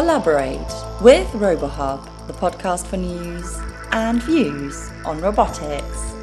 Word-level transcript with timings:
Collaborate 0.00 0.56
with 1.02 1.28
RoboHub, 1.32 2.02
the 2.26 2.32
podcast 2.32 2.86
for 2.86 2.96
news 2.96 3.58
and 3.92 4.22
views 4.22 4.90
on 5.04 5.20
robotics. 5.20 6.19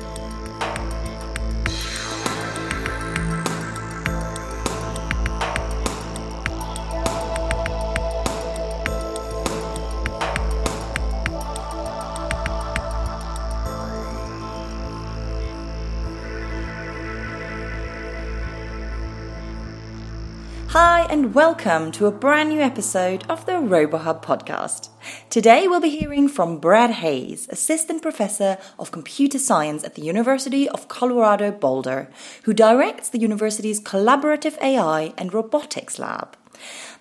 Welcome 21.38 21.92
to 21.92 22.08
a 22.08 22.12
brand 22.12 22.50
new 22.50 22.60
episode 22.60 23.24
of 23.30 23.46
the 23.46 23.52
RoboHub 23.52 24.24
podcast. 24.24 24.90
Today 25.30 25.68
we'll 25.68 25.80
be 25.80 25.96
hearing 25.96 26.28
from 26.28 26.58
Brad 26.58 26.90
Hayes, 26.90 27.48
Assistant 27.52 28.02
Professor 28.02 28.58
of 28.80 28.90
Computer 28.90 29.38
Science 29.38 29.84
at 29.84 29.94
the 29.94 30.02
University 30.02 30.68
of 30.68 30.88
Colorado 30.88 31.52
Boulder, 31.52 32.10
who 32.46 32.56
directs 32.56 33.10
the 33.10 33.20
university's 33.20 33.80
Collaborative 33.80 34.60
AI 34.64 35.14
and 35.16 35.32
Robotics 35.32 36.00
Lab. 36.00 36.36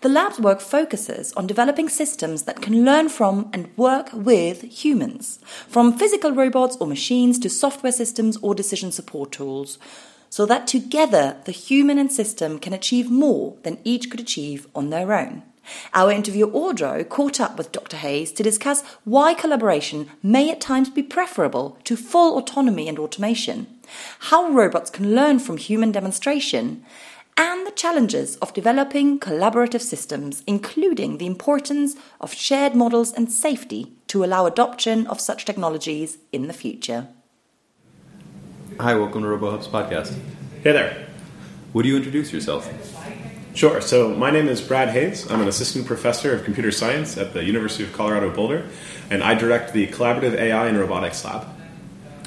The 0.03 0.11
lab's 0.11 0.39
work 0.39 0.61
focuses 0.61 1.33
on 1.33 1.47
developing 1.47 1.89
systems 1.89 2.43
that 2.43 2.61
can 2.61 2.85
learn 2.85 3.09
from 3.09 3.49
and 3.55 3.75
work 3.79 4.11
with 4.13 4.61
humans, 4.85 5.41
from 5.67 5.97
physical 5.97 6.33
robots 6.33 6.77
or 6.79 6.87
machines 6.87 7.39
to 7.39 7.49
software 7.49 7.91
systems 7.91 8.37
or 8.43 8.55
decision 8.55 8.93
support 8.93 9.33
tools 9.33 9.79
so 10.31 10.47
that 10.47 10.67
together 10.67 11.37
the 11.45 11.53
human 11.53 11.99
and 11.99 12.13
system 12.13 12.59
can 12.59 12.73
achieve 12.73 13.11
more 13.11 13.57
than 13.63 13.79
each 13.85 14.11
could 14.11 14.21
achieve 14.21 14.67
on 14.75 14.91
their 14.91 15.13
own. 15.13 15.43
Our 15.95 16.13
interviewer 16.13 16.51
Audrow 16.51 17.09
caught 17.09 17.41
up 17.41 17.59
with 17.59 17.73
Dr. 17.73 17.97
Hayes 17.97 18.33
to 18.33 18.43
discuss 18.43 18.83
why 19.05 19.35
collaboration 19.35 20.09
may 20.23 20.51
at 20.51 20.61
times 20.61 20.91
be 20.91 21.03
preferable 21.03 21.79
to 21.85 21.97
full 21.97 22.39
autonomy 22.39 22.89
and 22.89 22.99
automation, 22.99 23.67
how 24.31 24.49
robots 24.49 24.91
can 24.91 25.15
learn 25.15 25.39
from 25.39 25.57
human 25.57 25.93
demonstration, 25.93 26.85
and 27.37 27.67
the 27.67 27.73
challenges 27.73 28.37
of 28.37 28.55
developing 28.55 29.19
collaborative 29.19 29.83
systems, 29.83 30.43
including 30.47 31.19
the 31.19 31.27
importance 31.27 31.95
of 32.21 32.33
shared 32.33 32.75
models 32.75 33.13
and 33.13 33.31
safety 33.31 33.93
to 34.07 34.25
allow 34.25 34.47
adoption 34.47 35.07
of 35.07 35.21
such 35.21 35.45
technologies 35.45 36.19
in 36.33 36.47
the 36.47 36.55
future. 36.55 37.09
Hi, 38.79 38.95
welcome 38.95 39.23
to 39.23 39.29
RoboHub's 39.29 39.69
podcast. 39.69 40.13
Hey 40.63 40.73
there. 40.73 41.07
Would 41.73 41.87
you 41.87 41.97
introduce 41.97 42.31
yourself? 42.31 42.71
Sure. 43.55 43.81
So, 43.81 44.15
my 44.15 44.31
name 44.31 44.49
is 44.49 44.61
Brad 44.61 44.91
Hayes. 44.91 45.31
I'm 45.31 45.41
an 45.41 45.49
assistant 45.49 45.87
professor 45.87 46.35
of 46.35 46.45
computer 46.45 46.71
science 46.71 47.17
at 47.17 47.33
the 47.33 47.43
University 47.43 47.85
of 47.85 47.95
Colorado 47.95 48.31
Boulder, 48.31 48.69
and 49.09 49.23
I 49.23 49.33
direct 49.33 49.73
the 49.73 49.87
Collaborative 49.87 50.35
AI 50.35 50.67
and 50.67 50.79
Robotics 50.79 51.25
Lab. 51.25 51.47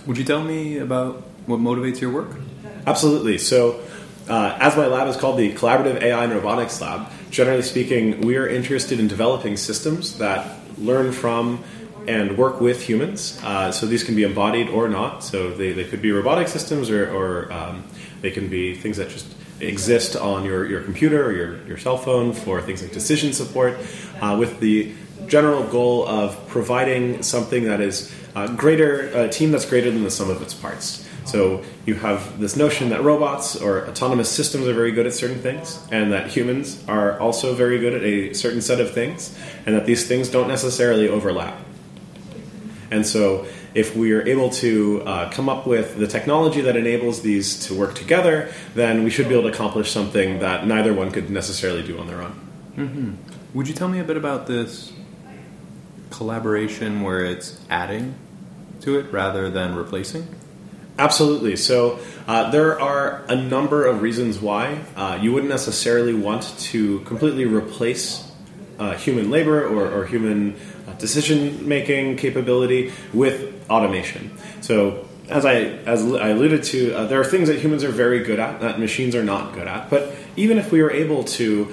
Would 0.07 0.17
you 0.17 0.23
tell 0.23 0.43
me 0.43 0.79
about 0.79 1.21
what 1.45 1.59
motivates 1.59 2.01
your 2.01 2.11
work? 2.11 2.31
Absolutely. 2.87 3.37
So, 3.37 3.81
uh, 4.27 4.57
as 4.59 4.75
my 4.75 4.87
lab 4.87 5.07
is 5.07 5.17
called 5.17 5.37
the 5.37 5.53
Collaborative 5.53 6.01
AI 6.01 6.23
and 6.23 6.33
Robotics 6.33 6.81
Lab, 6.81 7.11
generally 7.29 7.61
speaking, 7.61 8.21
we 8.21 8.37
are 8.37 8.47
interested 8.47 8.99
in 8.99 9.07
developing 9.07 9.55
systems 9.55 10.17
that 10.17 10.57
learn 10.79 11.11
from 11.11 11.63
and 12.07 12.37
work 12.37 12.61
with 12.61 12.81
humans. 12.83 13.39
Uh, 13.43 13.71
so 13.71 13.85
these 13.85 14.03
can 14.03 14.15
be 14.15 14.23
embodied 14.23 14.69
or 14.69 14.87
not. 14.87 15.23
So 15.23 15.51
they, 15.51 15.71
they 15.71 15.85
could 15.85 16.01
be 16.01 16.11
robotic 16.11 16.47
systems 16.47 16.89
or, 16.89 17.09
or 17.11 17.51
um, 17.51 17.83
they 18.21 18.31
can 18.31 18.47
be 18.49 18.75
things 18.75 18.97
that 18.97 19.09
just 19.09 19.27
exist 19.61 20.15
on 20.15 20.45
your, 20.45 20.65
your 20.65 20.81
computer 20.81 21.25
or 21.25 21.31
your, 21.31 21.67
your 21.67 21.77
cell 21.77 21.97
phone 21.97 22.33
for 22.33 22.61
things 22.61 22.81
like 22.81 22.91
decision 22.91 23.33
support 23.33 23.77
uh, 24.21 24.35
with 24.39 24.59
the 24.59 24.93
general 25.27 25.63
goal 25.63 26.07
of 26.07 26.47
providing 26.47 27.21
something 27.21 27.65
that 27.65 27.81
is 27.81 28.13
uh, 28.35 28.47
greater, 28.55 29.01
a 29.09 29.29
team 29.29 29.51
that's 29.51 29.65
greater 29.65 29.91
than 29.91 30.03
the 30.03 30.11
sum 30.11 30.29
of 30.29 30.41
its 30.41 30.53
parts. 30.53 31.05
So 31.25 31.63
you 31.85 31.93
have 31.95 32.39
this 32.39 32.55
notion 32.55 32.89
that 32.89 33.03
robots 33.03 33.55
or 33.55 33.87
autonomous 33.87 34.29
systems 34.29 34.67
are 34.67 34.73
very 34.73 34.91
good 34.91 35.05
at 35.05 35.13
certain 35.13 35.39
things, 35.39 35.79
and 35.91 36.11
that 36.11 36.27
humans 36.27 36.83
are 36.87 37.19
also 37.19 37.53
very 37.53 37.77
good 37.77 37.93
at 37.93 38.01
a 38.01 38.33
certain 38.33 38.61
set 38.61 38.79
of 38.79 38.93
things, 38.93 39.37
and 39.65 39.75
that 39.75 39.85
these 39.85 40.07
things 40.07 40.29
don't 40.29 40.47
necessarily 40.47 41.07
overlap. 41.07 41.55
And 42.91 43.05
so, 43.05 43.45
if 43.75 43.95
we 43.95 44.13
are 44.13 44.27
able 44.27 44.49
to 44.49 45.03
uh, 45.03 45.31
come 45.31 45.47
up 45.47 45.67
with 45.67 45.97
the 45.97 46.07
technology 46.07 46.61
that 46.61 46.75
enables 46.75 47.21
these 47.21 47.67
to 47.67 47.75
work 47.75 47.93
together, 47.93 48.51
then 48.73 49.03
we 49.03 49.09
should 49.09 49.27
be 49.27 49.35
able 49.35 49.49
to 49.49 49.53
accomplish 49.53 49.91
something 49.91 50.39
that 50.39 50.65
neither 50.65 50.93
one 50.93 51.11
could 51.11 51.29
necessarily 51.29 51.83
do 51.83 51.99
on 51.99 52.07
their 52.07 52.21
own. 52.21 52.39
Mm-hmm. 52.75 53.13
Would 53.53 53.67
you 53.67 53.73
tell 53.73 53.87
me 53.87 53.99
a 53.99 54.03
bit 54.03 54.17
about 54.17 54.47
this 54.47 54.91
collaboration 56.09 57.01
where 57.01 57.23
it's 57.23 57.59
adding 57.69 58.15
to 58.81 58.97
it 58.97 59.11
rather 59.11 59.49
than 59.49 59.75
replacing? 59.75 60.27
Absolutely. 60.97 61.55
So 61.55 61.99
uh, 62.27 62.51
there 62.51 62.79
are 62.79 63.23
a 63.29 63.35
number 63.35 63.85
of 63.85 64.01
reasons 64.01 64.39
why 64.39 64.79
uh, 64.97 65.17
you 65.21 65.31
wouldn't 65.31 65.49
necessarily 65.49 66.13
want 66.13 66.43
to 66.59 66.99
completely 67.01 67.45
replace 67.45 68.29
uh, 68.77 68.95
human 68.95 69.31
labor 69.31 69.65
or, 69.65 69.89
or 69.91 70.05
human 70.05 70.59
decision 70.99 71.67
making 71.67 72.17
capability 72.17 72.91
with 73.13 73.69
automation. 73.69 74.31
So 74.61 75.07
as 75.29 75.45
I 75.45 75.55
as 75.85 76.05
I 76.05 76.29
alluded 76.29 76.63
to, 76.65 76.93
uh, 76.93 77.05
there 77.05 77.19
are 77.19 77.25
things 77.25 77.47
that 77.49 77.59
humans 77.59 77.83
are 77.83 77.91
very 77.91 78.23
good 78.23 78.39
at 78.39 78.61
that 78.61 78.79
machines 78.79 79.15
are 79.15 79.23
not 79.23 79.53
good 79.53 79.67
at. 79.67 79.89
But 79.89 80.15
even 80.35 80.57
if 80.57 80.71
we 80.71 80.81
were 80.81 80.91
able 80.91 81.23
to 81.23 81.71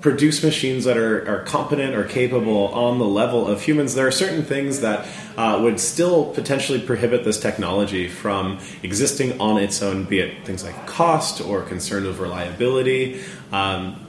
produce 0.00 0.42
machines 0.42 0.84
that 0.84 0.96
are, 0.96 1.28
are 1.28 1.44
competent 1.44 1.94
or 1.94 2.04
capable 2.04 2.66
on 2.68 2.98
the 2.98 3.04
level 3.04 3.46
of 3.46 3.62
humans, 3.62 3.94
there 3.94 4.06
are 4.06 4.12
certain 4.12 4.42
things 4.42 4.80
that 4.80 5.06
uh, 5.36 5.60
would 5.62 5.78
still 5.78 6.26
potentially 6.34 6.80
prohibit 6.80 7.24
this 7.24 7.38
technology 7.38 8.08
from 8.08 8.58
existing 8.82 9.40
on 9.40 9.58
its 9.58 9.80
own, 9.80 10.04
be 10.04 10.18
it 10.18 10.44
things 10.44 10.64
like 10.64 10.86
cost 10.86 11.40
or 11.40 11.62
concern 11.62 12.04
of 12.04 12.18
reliability. 12.18 13.22
Um, 13.52 14.04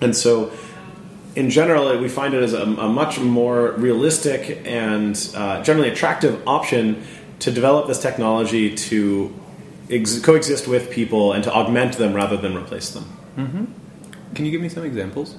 and 0.00 0.16
so 0.16 0.50
in 1.38 1.50
general, 1.50 1.96
we 2.00 2.08
find 2.08 2.34
it 2.34 2.42
as 2.42 2.52
a, 2.52 2.62
a 2.62 2.88
much 2.88 3.20
more 3.20 3.70
realistic 3.72 4.60
and 4.66 5.14
uh, 5.36 5.62
generally 5.62 5.88
attractive 5.88 6.42
option 6.48 7.06
to 7.38 7.52
develop 7.52 7.86
this 7.86 8.02
technology 8.02 8.74
to 8.74 9.32
ex- 9.88 10.18
coexist 10.18 10.66
with 10.66 10.90
people 10.90 11.32
and 11.32 11.44
to 11.44 11.52
augment 11.52 11.96
them 11.96 12.12
rather 12.12 12.36
than 12.36 12.56
replace 12.56 12.90
them. 12.90 13.04
Mm-hmm. 13.36 14.34
Can 14.34 14.46
you 14.46 14.50
give 14.50 14.60
me 14.60 14.68
some 14.68 14.84
examples? 14.84 15.36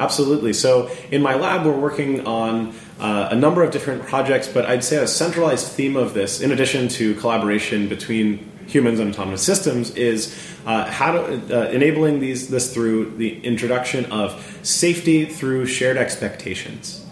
Absolutely. 0.00 0.52
So, 0.52 0.90
in 1.12 1.22
my 1.22 1.36
lab, 1.36 1.64
we're 1.64 1.78
working 1.78 2.26
on 2.26 2.74
uh, 2.98 3.28
a 3.30 3.36
number 3.36 3.62
of 3.62 3.70
different 3.70 4.02
projects, 4.02 4.48
but 4.48 4.66
I'd 4.66 4.82
say 4.82 4.96
a 4.96 5.06
centralized 5.06 5.68
theme 5.68 5.96
of 5.96 6.12
this, 6.12 6.40
in 6.40 6.50
addition 6.50 6.88
to 6.98 7.14
collaboration 7.14 7.88
between 7.88 8.50
humans 8.66 9.00
and 9.00 9.12
autonomous 9.12 9.42
systems 9.42 9.90
is 9.94 10.34
uh, 10.66 10.84
how 10.90 11.12
to 11.12 11.20
uh, 11.20 11.70
enabling 11.70 12.20
these 12.20 12.48
this 12.48 12.72
through 12.72 13.16
the 13.16 13.40
introduction 13.44 14.04
of 14.06 14.60
safety 14.62 15.24
through 15.24 15.66
shared 15.66 15.96
expectations. 15.96 17.04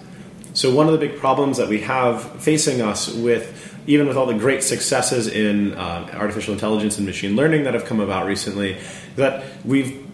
So 0.53 0.75
one 0.75 0.87
of 0.87 0.93
the 0.93 0.99
big 0.99 1.19
problems 1.19 1.57
that 1.57 1.69
we 1.69 1.81
have 1.81 2.43
facing 2.43 2.81
us 2.81 3.13
with 3.13 3.73
even 3.87 4.09
with 4.09 4.17
all 4.17 4.27
the 4.27 4.35
great 4.35 4.63
successes 4.63 5.27
in 5.27 5.75
uh, 5.75 6.09
artificial 6.15 6.55
intelligence 6.55 6.97
and 6.97 7.07
machine 7.07 7.37
learning 7.37 7.65
that 7.65 7.75
have 7.75 7.85
come 7.85 8.01
about 8.01 8.27
recently, 8.27 8.79
that 9.17 9.45
we've 9.65 10.07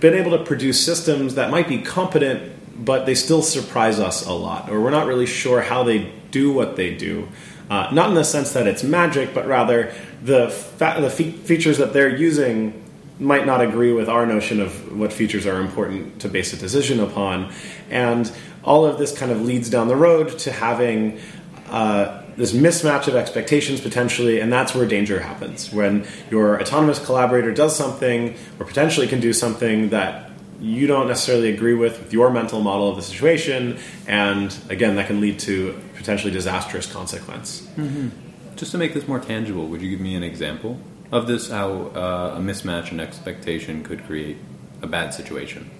been 0.00 0.14
able 0.14 0.36
to 0.36 0.44
produce 0.44 0.84
systems 0.84 1.36
that 1.36 1.50
might 1.50 1.68
be 1.68 1.78
competent, 1.78 2.52
but 2.84 3.06
they 3.06 3.14
still 3.14 3.42
surprise 3.42 4.00
us 4.00 4.26
a 4.26 4.32
lot, 4.32 4.68
or 4.70 4.80
we're 4.80 4.90
not 4.90 5.06
really 5.06 5.26
sure 5.26 5.60
how 5.60 5.84
they 5.84 6.12
do 6.30 6.52
what 6.52 6.76
they 6.76 6.94
do. 6.94 7.28
Uh, 7.68 7.88
not 7.92 8.08
in 8.08 8.14
the 8.14 8.24
sense 8.24 8.52
that 8.52 8.66
it's 8.66 8.84
magic, 8.84 9.34
but 9.34 9.46
rather 9.46 9.92
the 10.22 10.48
fa- 10.50 10.98
the 11.00 11.10
fe- 11.10 11.32
features 11.32 11.78
that 11.78 11.92
they're 11.92 12.14
using 12.14 12.82
might 13.18 13.46
not 13.46 13.60
agree 13.60 13.92
with 13.92 14.08
our 14.08 14.26
notion 14.26 14.60
of 14.60 14.96
what 14.96 15.12
features 15.12 15.46
are 15.46 15.60
important 15.60 16.20
to 16.20 16.28
base 16.28 16.52
a 16.52 16.56
decision 16.56 17.00
upon, 17.00 17.52
and 17.90 18.30
all 18.62 18.84
of 18.84 18.98
this 18.98 19.16
kind 19.16 19.32
of 19.32 19.42
leads 19.42 19.68
down 19.70 19.88
the 19.88 19.96
road 19.96 20.38
to 20.38 20.52
having. 20.52 21.18
Uh, 21.68 22.22
this 22.36 22.52
mismatch 22.52 23.08
of 23.08 23.16
expectations 23.16 23.80
potentially, 23.80 24.40
and 24.40 24.52
that's 24.52 24.74
where 24.74 24.86
danger 24.86 25.20
happens. 25.20 25.72
When 25.72 26.06
your 26.30 26.60
autonomous 26.60 27.02
collaborator 27.04 27.50
does 27.50 27.74
something, 27.74 28.36
or 28.60 28.66
potentially 28.66 29.08
can 29.08 29.20
do 29.20 29.32
something 29.32 29.88
that 29.88 30.25
you 30.60 30.86
don't 30.86 31.08
necessarily 31.08 31.52
agree 31.52 31.74
with 31.74 31.96
with 32.00 32.12
your 32.12 32.30
mental 32.30 32.60
model 32.60 32.88
of 32.90 32.96
the 32.96 33.02
situation, 33.02 33.78
and 34.06 34.56
again, 34.68 34.96
that 34.96 35.06
can 35.06 35.20
lead 35.20 35.38
to 35.40 35.78
potentially 35.96 36.32
disastrous 36.32 36.90
consequence. 36.90 37.62
Mm-hmm. 37.76 38.08
Just 38.56 38.72
to 38.72 38.78
make 38.78 38.94
this 38.94 39.06
more 39.06 39.20
tangible, 39.20 39.66
would 39.68 39.82
you 39.82 39.90
give 39.90 40.00
me 40.00 40.14
an 40.14 40.22
example 40.22 40.78
of 41.12 41.26
this? 41.26 41.50
How 41.50 41.70
uh, 41.70 42.34
a 42.36 42.40
mismatch 42.40 42.92
in 42.92 43.00
expectation 43.00 43.84
could 43.84 44.04
create 44.06 44.38
a 44.82 44.86
bad 44.86 45.14
situation. 45.14 45.70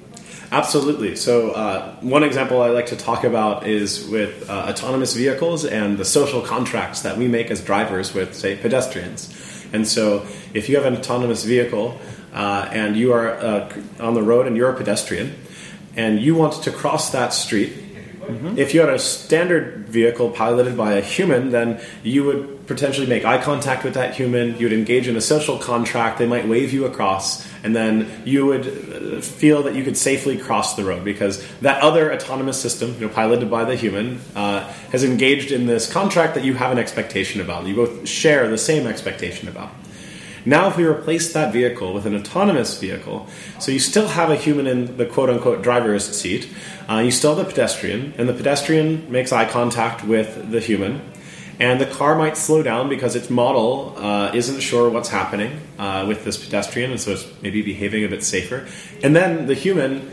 Absolutely. 0.53 1.17
So, 1.17 1.51
uh, 1.51 1.97
one 2.01 2.23
example 2.23 2.63
I 2.63 2.69
like 2.69 2.87
to 2.87 2.97
talk 2.97 3.25
about 3.25 3.67
is 3.67 4.07
with 4.07 4.49
uh, 4.49 4.67
autonomous 4.69 5.15
vehicles 5.15 5.65
and 5.65 5.99
the 5.99 6.05
social 6.05 6.41
contracts 6.41 7.03
that 7.03 7.17
we 7.17 7.27
make 7.27 7.51
as 7.51 7.61
drivers 7.61 8.15
with, 8.15 8.35
say, 8.35 8.57
pedestrians. 8.57 9.35
And 9.73 9.89
so, 9.89 10.25
if 10.55 10.69
you 10.69 10.77
have 10.77 10.87
an 10.87 10.97
autonomous 10.97 11.45
vehicle 11.45 11.99
uh, 12.37 12.69
and 12.71 12.97
you 12.97 13.13
are 13.13 13.31
uh, 13.31 13.73
on 13.99 14.15
the 14.15 14.23
road 14.23 14.47
and 14.47 14.57
you're 14.57 14.71
a 14.71 14.77
pedestrian, 14.77 15.35
and 15.97 16.21
you 16.21 16.35
want 16.35 16.63
to 16.63 16.71
cross 16.71 17.11
that 17.11 17.33
street. 17.33 17.73
If 18.59 18.75
you 18.75 18.81
had 18.81 18.91
a 18.91 18.99
standard 18.99 19.89
vehicle 19.89 20.31
piloted 20.31 20.77
by 20.77 20.95
a 20.95 21.01
human, 21.01 21.51
then 21.51 21.81
you 22.03 22.25
would 22.25 22.67
potentially 22.67 23.07
make 23.07 23.25
eye 23.25 23.41
contact 23.41 23.85
with 23.85 23.95
that 23.95 24.17
human. 24.17 24.59
You 24.59 24.67
would 24.67 24.73
engage 24.73 25.07
in 25.07 25.17
a 25.17 25.21
social 25.21 25.59
contract. 25.59 26.19
They 26.19 26.27
might 26.27 26.49
wave 26.49 26.73
you 26.73 26.87
across, 26.87 27.47
and 27.63 27.75
then 27.75 28.11
you 28.25 28.45
would 28.47 28.67
uh, 28.67 29.21
feel 29.21 29.63
that 29.63 29.77
you 29.77 29.85
could 29.85 29.97
safely 29.97 30.37
cross 30.37 30.75
the 30.75 30.85
road 30.85 31.05
because 31.05 31.47
that 31.61 31.83
other 31.83 32.13
autonomous 32.13 32.61
system, 32.61 32.95
you 32.95 33.07
know, 33.07 33.09
piloted 33.09 33.49
by 33.49 33.65
the 33.65 33.77
human, 33.77 34.21
uh, 34.35 34.65
has 34.91 35.05
engaged 35.05 35.53
in 35.53 35.67
this 35.67 35.91
contract 35.91 36.35
that 36.35 36.45
you 36.45 36.55
have 36.55 36.73
an 36.73 36.79
expectation 36.79 37.41
about. 37.41 37.65
You 37.67 37.77
both 37.77 38.09
share 38.09 38.49
the 38.49 38.59
same 38.59 38.89
expectation 38.89 39.49
about. 39.49 39.71
Now, 40.49 40.69
if 40.69 40.77
we 40.77 40.85
replace 40.85 41.33
that 41.33 41.53
vehicle 41.53 41.93
with 41.93 42.07
an 42.07 42.15
autonomous 42.15 42.79
vehicle, 42.79 43.27
so 43.59 43.73
you 43.73 43.81
still 43.81 44.07
have 44.07 44.31
a 44.31 44.37
human 44.37 44.69
in 44.69 44.97
the 44.97 45.05
quote 45.05 45.29
unquote 45.29 45.61
driver's 45.61 46.05
seat, 46.17 46.49
uh, 46.89 46.99
you 46.99 47.11
still 47.11 47.35
have 47.35 47.45
the 47.45 47.51
pedestrian, 47.51 48.15
and 48.17 48.29
the 48.29 48.33
pedestrian 48.33 49.11
makes 49.11 49.33
eye 49.33 49.45
contact 49.45 50.05
with 50.05 50.53
the 50.53 50.61
human, 50.61 51.03
and 51.59 51.81
the 51.81 51.87
car 51.87 52.17
might 52.17 52.37
slow 52.37 52.63
down 52.63 52.89
because 52.89 53.17
its 53.17 53.29
model 53.29 53.95
uh, 53.97 54.31
isn't 54.35 54.61
sure 54.61 54.89
what's 54.89 55.09
happening 55.09 55.59
uh, 55.81 56.05
with 56.07 56.25
this 56.25 56.37
pedestrian, 56.37 56.93
and 56.93 57.01
so 57.01 57.13
it's 57.13 57.27
maybe 57.43 57.61
behaving 57.63 58.05
a 58.05 58.09
bit 58.09 58.23
safer. 58.23 58.69
And 59.03 59.17
then 59.17 59.47
the 59.47 59.55
human 59.55 60.13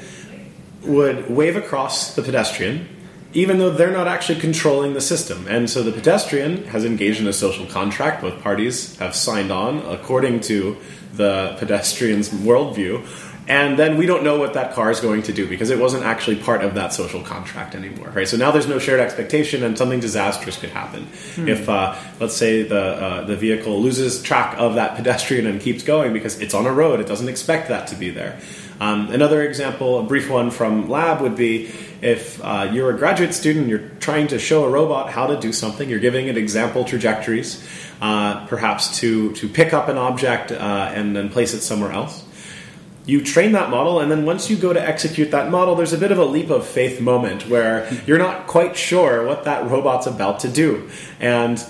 would 0.82 1.30
wave 1.30 1.56
across 1.56 2.16
the 2.16 2.24
pedestrian, 2.24 2.88
even 3.34 3.58
though 3.58 3.72
they're 3.72 3.92
not 3.92 4.08
actually 4.08 4.40
controlling 4.40 4.94
the 4.94 5.02
system. 5.02 5.48
And 5.48 5.70
so 5.70 5.84
the 5.84 5.92
pedestrian 5.92 6.66
has 6.66 6.86
engaged 6.86 7.20
in 7.20 7.28
a 7.28 7.34
social 7.34 7.66
contract. 7.66 8.22
Both 8.22 8.42
parties 8.42 8.96
have 8.98 9.16
signed 9.16 9.52
on 9.52 9.80
according 9.80 10.42
to 10.42 10.78
the 11.14 11.56
pedestrian's 11.60 12.30
worldview. 12.30 13.06
And 13.46 13.78
then 13.78 13.98
we 13.98 14.06
don't 14.06 14.24
know 14.24 14.40
what 14.40 14.54
that 14.54 14.74
car 14.74 14.90
is 14.90 15.02
going 15.02 15.24
to 15.24 15.34
do 15.34 15.46
because 15.50 15.70
it 15.70 15.78
wasn't 15.78 16.06
actually 16.06 16.38
part 16.38 16.64
of 16.64 16.76
that 16.76 16.94
social 16.94 17.22
contract 17.22 17.76
anymore, 17.76 18.10
right? 18.12 18.26
So 18.26 18.38
now 18.38 18.52
there's 18.52 18.70
no 18.70 18.80
shared 18.80 19.02
expectation, 19.02 19.64
and 19.64 19.78
something 19.78 20.00
disastrous 20.00 20.58
could 20.58 20.70
happen. 20.70 21.10
If, 21.50 21.68
uh, 21.68 22.00
let's 22.22 22.36
say, 22.36 22.64
the 22.64 22.80
uh, 22.80 23.26
the 23.26 23.36
vehicle 23.36 23.82
loses 23.82 24.24
track 24.24 24.58
of 24.58 24.76
that 24.76 24.96
pedestrian 24.96 25.46
and 25.46 25.60
keeps 25.60 25.84
going 25.84 26.14
because 26.14 26.40
it's 26.40 26.54
on 26.54 26.66
a 26.66 26.72
road, 26.72 27.02
it 27.02 27.08
doesn't 27.08 27.28
expect 27.28 27.68
that 27.68 27.88
to 27.88 27.96
be 27.96 28.12
there. 28.12 28.40
Um, 28.80 29.12
another 29.12 29.42
example, 29.42 30.00
a 30.00 30.04
brief 30.04 30.30
one 30.30 30.50
from 30.50 30.90
lab, 30.90 31.20
would 31.22 31.36
be 31.36 31.70
if 32.04 32.44
uh, 32.44 32.70
you're 32.74 32.90
a 32.90 32.98
graduate 32.98 33.34
student, 33.34 33.68
you're 33.68 33.90
trying 34.00 34.28
to 34.28 34.38
show 34.38 34.66
a 34.66 34.70
robot 34.70 35.10
how 35.10 35.28
to 35.28 35.40
do 35.40 35.54
something, 35.54 35.90
you're 35.90 36.00
giving 36.00 36.28
it 36.28 36.38
example 36.38 36.84
trajectories, 36.84 37.66
uh, 38.02 38.46
perhaps 38.48 39.00
to, 39.00 39.32
to 39.34 39.48
pick 39.48 39.74
up 39.74 39.88
an 39.88 39.98
object 39.98 40.52
uh, 40.52 40.92
and 40.94 41.16
then 41.16 41.30
place 41.30 41.54
it 41.54 41.62
somewhere 41.62 41.94
else. 41.94 42.26
You 43.06 43.22
train 43.22 43.54
that 43.54 43.70
model, 43.70 44.00
and 44.02 44.12
then 44.12 44.26
once 44.26 44.50
you 44.50 44.58
go 44.58 44.74
to 44.74 44.82
execute 44.82 45.32
that 45.32 45.50
model, 45.50 45.76
there's 45.76 45.94
a 45.94 45.98
bit 45.98 46.12
of 46.12 46.18
a 46.18 46.26
leap 46.26 46.50
of 46.50 46.66
faith 46.66 47.00
moment 47.00 47.48
where 47.48 47.90
you're 48.06 48.18
not 48.18 48.48
quite 48.48 48.76
sure 48.76 49.26
what 49.26 49.46
that 49.46 49.70
robot's 49.70 50.08
about 50.08 50.42
to 50.42 50.50
do. 50.50 50.90
And 51.20 51.64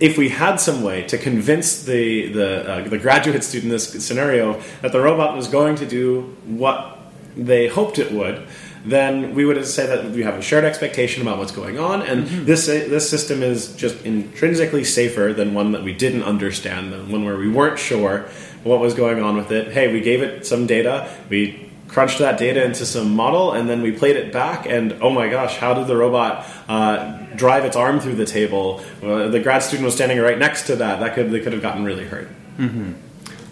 if 0.00 0.16
we 0.16 0.28
had 0.28 0.56
some 0.56 0.82
way 0.82 1.02
to 1.08 1.18
convince 1.18 1.84
the 1.84 2.32
the, 2.32 2.70
uh, 2.70 2.88
the 2.88 2.98
graduate 2.98 3.42
student 3.42 3.64
in 3.64 3.70
this 3.70 4.04
scenario 4.04 4.60
that 4.82 4.92
the 4.92 5.00
robot 5.00 5.36
was 5.36 5.48
going 5.48 5.76
to 5.76 5.86
do 5.86 6.36
what 6.46 6.98
they 7.36 7.68
hoped 7.68 7.98
it 7.98 8.12
would, 8.12 8.46
then 8.84 9.34
we 9.34 9.44
would 9.44 9.64
say 9.66 9.86
that 9.86 10.10
we 10.10 10.22
have 10.22 10.34
a 10.34 10.42
shared 10.42 10.64
expectation 10.64 11.22
about 11.22 11.38
what's 11.38 11.52
going 11.52 11.78
on, 11.78 12.02
and 12.02 12.26
this 12.46 12.66
this 12.66 13.08
system 13.08 13.42
is 13.42 13.74
just 13.76 14.04
intrinsically 14.04 14.84
safer 14.84 15.32
than 15.32 15.54
one 15.54 15.72
that 15.72 15.82
we 15.82 15.92
didn't 15.92 16.22
understand, 16.22 16.92
than 16.92 17.10
one 17.10 17.24
where 17.24 17.36
we 17.36 17.48
weren't 17.48 17.78
sure 17.78 18.28
what 18.64 18.80
was 18.80 18.94
going 18.94 19.22
on 19.22 19.36
with 19.36 19.50
it. 19.52 19.72
Hey, 19.72 19.92
we 19.92 20.00
gave 20.00 20.22
it 20.22 20.46
some 20.46 20.66
data, 20.66 21.08
we 21.28 21.70
crunched 21.88 22.18
that 22.18 22.38
data 22.38 22.64
into 22.64 22.84
some 22.84 23.14
model, 23.14 23.52
and 23.52 23.68
then 23.68 23.82
we 23.82 23.92
played 23.92 24.16
it 24.16 24.32
back, 24.32 24.66
and 24.66 24.92
oh 25.00 25.10
my 25.10 25.28
gosh, 25.28 25.56
how 25.56 25.74
did 25.74 25.86
the 25.86 25.96
robot 25.96 26.46
uh, 26.68 27.16
drive 27.34 27.64
its 27.64 27.76
arm 27.76 27.98
through 27.98 28.14
the 28.14 28.26
table? 28.26 28.84
Uh, 29.02 29.28
the 29.28 29.40
grad 29.40 29.62
student 29.62 29.84
was 29.86 29.94
standing 29.94 30.18
right 30.18 30.38
next 30.38 30.66
to 30.66 30.76
that. 30.76 31.00
That 31.00 31.14
could 31.14 31.30
they 31.30 31.40
could 31.40 31.52
have 31.52 31.62
gotten 31.62 31.84
really 31.84 32.04
hurt. 32.04 32.28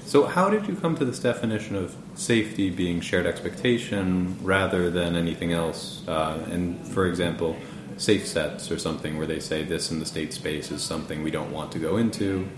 So, 0.06 0.26
how 0.26 0.48
did 0.50 0.68
you 0.68 0.76
come 0.76 0.96
to 0.98 1.04
this 1.04 1.18
definition 1.18 1.74
of 1.74 1.96
safety 2.14 2.70
being 2.70 3.00
shared 3.00 3.26
expectation 3.26 4.38
rather 4.40 4.88
than 4.88 5.16
anything 5.16 5.52
else? 5.52 6.06
Uh, 6.06 6.46
and, 6.48 6.86
for 6.86 7.06
example, 7.06 7.56
safe 7.96 8.24
sets 8.24 8.70
or 8.70 8.78
something 8.78 9.18
where 9.18 9.26
they 9.26 9.40
say 9.40 9.64
this 9.64 9.90
in 9.90 9.98
the 9.98 10.06
state 10.06 10.32
space 10.32 10.70
is 10.70 10.80
something 10.80 11.24
we 11.24 11.32
don't 11.32 11.50
want 11.50 11.72
to 11.72 11.80
go 11.80 11.96
into. 11.96 12.48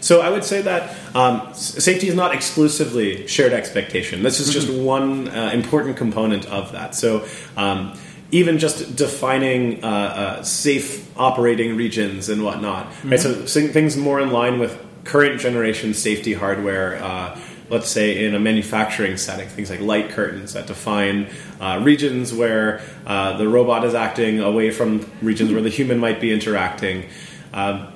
So 0.00 0.20
I 0.20 0.30
would 0.30 0.42
say 0.42 0.62
that 0.62 0.96
um, 1.14 1.54
safety 1.54 2.08
is 2.08 2.14
not 2.16 2.34
exclusively 2.34 3.28
shared 3.28 3.52
expectation. 3.52 4.24
This 4.24 4.40
is 4.40 4.52
just 4.52 4.68
one 4.68 5.28
uh, 5.28 5.50
important 5.52 5.96
component 5.96 6.44
of 6.46 6.72
that. 6.72 6.94
So 6.96 7.26
um, 7.56 7.96
even 8.30 8.58
just 8.58 8.96
defining 8.96 9.84
uh, 9.84 9.88
uh, 9.88 10.42
safe 10.42 11.08
operating 11.18 11.76
regions 11.76 12.28
and 12.28 12.44
whatnot, 12.44 12.92
right? 13.04 13.18
So 13.18 13.32
things 13.34 13.96
more 13.96 14.20
in 14.20 14.30
line 14.30 14.58
with 14.58 14.87
current 15.08 15.40
generation 15.40 15.94
safety 15.94 16.34
hardware. 16.34 17.02
Uh, 17.02 17.38
Let's 17.70 17.90
say 17.90 18.24
in 18.24 18.34
a 18.34 18.40
manufacturing 18.40 19.18
setting, 19.18 19.46
things 19.46 19.68
like 19.68 19.80
light 19.80 20.08
curtains 20.08 20.54
that 20.54 20.66
define 20.66 21.28
uh, 21.60 21.78
regions 21.82 22.32
where 22.32 22.80
uh, 23.06 23.36
the 23.36 23.46
robot 23.46 23.84
is 23.84 23.92
acting 23.92 24.40
away 24.40 24.70
from 24.70 25.04
regions 25.20 25.52
where 25.52 25.60
the 25.60 25.68
human 25.68 25.98
might 25.98 26.18
be 26.18 26.32
interacting. 26.32 27.04
Um, 27.52 27.88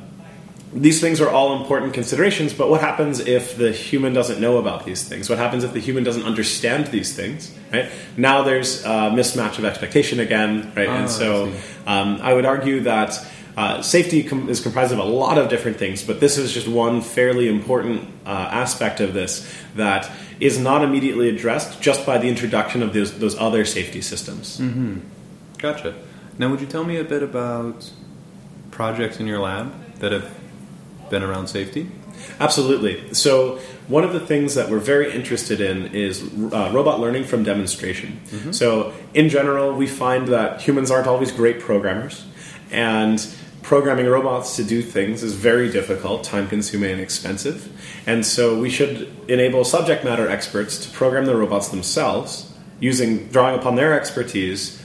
these 0.75 1.01
things 1.01 1.23
are 1.23 1.31
all 1.31 1.59
important 1.59 1.95
considerations, 1.95 2.53
but 2.53 2.69
what 2.69 2.83
happens 2.83 3.21
if 3.21 3.57
the 3.57 3.73
human 3.73 4.13
doesn't 4.13 4.43
know 4.43 4.59
about 4.59 4.85
these 4.85 5.09
things? 5.09 5.31
What 5.31 5.39
happens 5.39 5.65
if 5.65 5.73
the 5.73 5.81
human 5.81 6.05
doesn't 6.05 6.25
understand 6.25 6.89
these 6.89 7.17
things? 7.17 7.51
Right 7.73 7.91
now, 8.19 8.43
there's 8.43 8.85
a 8.85 9.09
mismatch 9.09 9.59
of 9.59 9.65
expectation 9.65 10.21
again, 10.21 10.71
right? 10.77 10.89
I 10.89 10.97
and 10.99 11.11
so, 11.11 11.51
see. 11.51 11.59
um, 11.87 12.19
I 12.21 12.35
would 12.35 12.45
argue 12.45 12.81
that 12.81 13.19
uh, 13.57 13.83
safety 13.83 14.23
com- 14.23 14.49
is 14.49 14.61
comprised 14.61 14.93
of 14.93 14.99
a 14.99 15.05
lot 15.05 15.39
of 15.39 15.49
different 15.49 15.77
things, 15.77 16.03
but 16.03 16.21
this 16.21 16.39
is 16.39 16.53
just 16.53 16.67
one 16.67 17.01
fairly 17.03 17.49
important 17.49 18.09
uh, 18.25 18.31
aspect 18.51 19.01
of 19.01 19.13
this 19.15 19.51
that 19.75 20.11
is 20.41 20.59
not 20.59 20.83
immediately 20.83 21.29
addressed 21.29 21.81
just 21.81 22.07
by 22.07 22.19
the 22.19 22.29
introduction 22.29 22.83
of 22.83 22.93
those, 22.93 23.19
those 23.19 23.39
other 23.39 23.65
safety 23.65 24.01
systems. 24.01 24.61
Gotcha. 25.59 25.95
Now, 26.39 26.51
would 26.51 26.61
you 26.61 26.67
tell 26.67 26.85
me 26.85 26.97
a 26.97 27.05
bit 27.05 27.23
about 27.23 27.91
projects 28.71 29.21
in 29.21 29.27
your 29.27 29.39
lab 29.39 29.73
that 29.97 30.13
have 30.13 30.31
been 31.11 31.23
around 31.23 31.49
safety? 31.49 31.89
Absolutely. 32.41 33.13
So, 33.15 33.59
one 33.89 34.05
of 34.05 34.13
the 34.13 34.21
things 34.21 34.55
that 34.55 34.71
we're 34.71 34.79
very 34.79 35.13
interested 35.13 35.61
in 35.61 35.89
is 35.89 36.23
uh, 36.23 36.71
robot 36.73 37.01
learning 37.01 37.25
from 37.25 37.43
demonstration. 37.43 38.21
So, 38.53 38.93
in 39.13 39.29
general, 39.29 39.75
we 39.75 39.87
find 39.87 40.29
that 40.29 40.61
humans 40.63 40.91
aren't 40.91 41.07
always 41.07 41.31
great 41.33 41.61
programmers, 41.61 42.25
and 42.71 43.19
programming 43.63 44.07
robots 44.07 44.57
to 44.57 44.65
do 44.65 44.83
things 44.83 45.23
is 45.23 45.35
very 45.35 45.71
difficult, 45.71 46.25
time 46.25 46.49
consuming, 46.49 46.93
and 46.93 47.01
expensive. 47.01 47.71
And 48.07 48.25
so, 48.27 48.59
we 48.59 48.71
should 48.71 49.13
enable 49.29 49.65
subject 49.65 50.05
matter 50.05 50.29
experts 50.29 50.85
to 50.87 50.91
program 50.93 51.27
the 51.27 51.37
robots 51.37 51.69
themselves 51.69 52.53
using 52.81 53.29
drawing 53.29 53.59
upon 53.59 53.77
their 53.77 53.95
expertise 53.99 54.83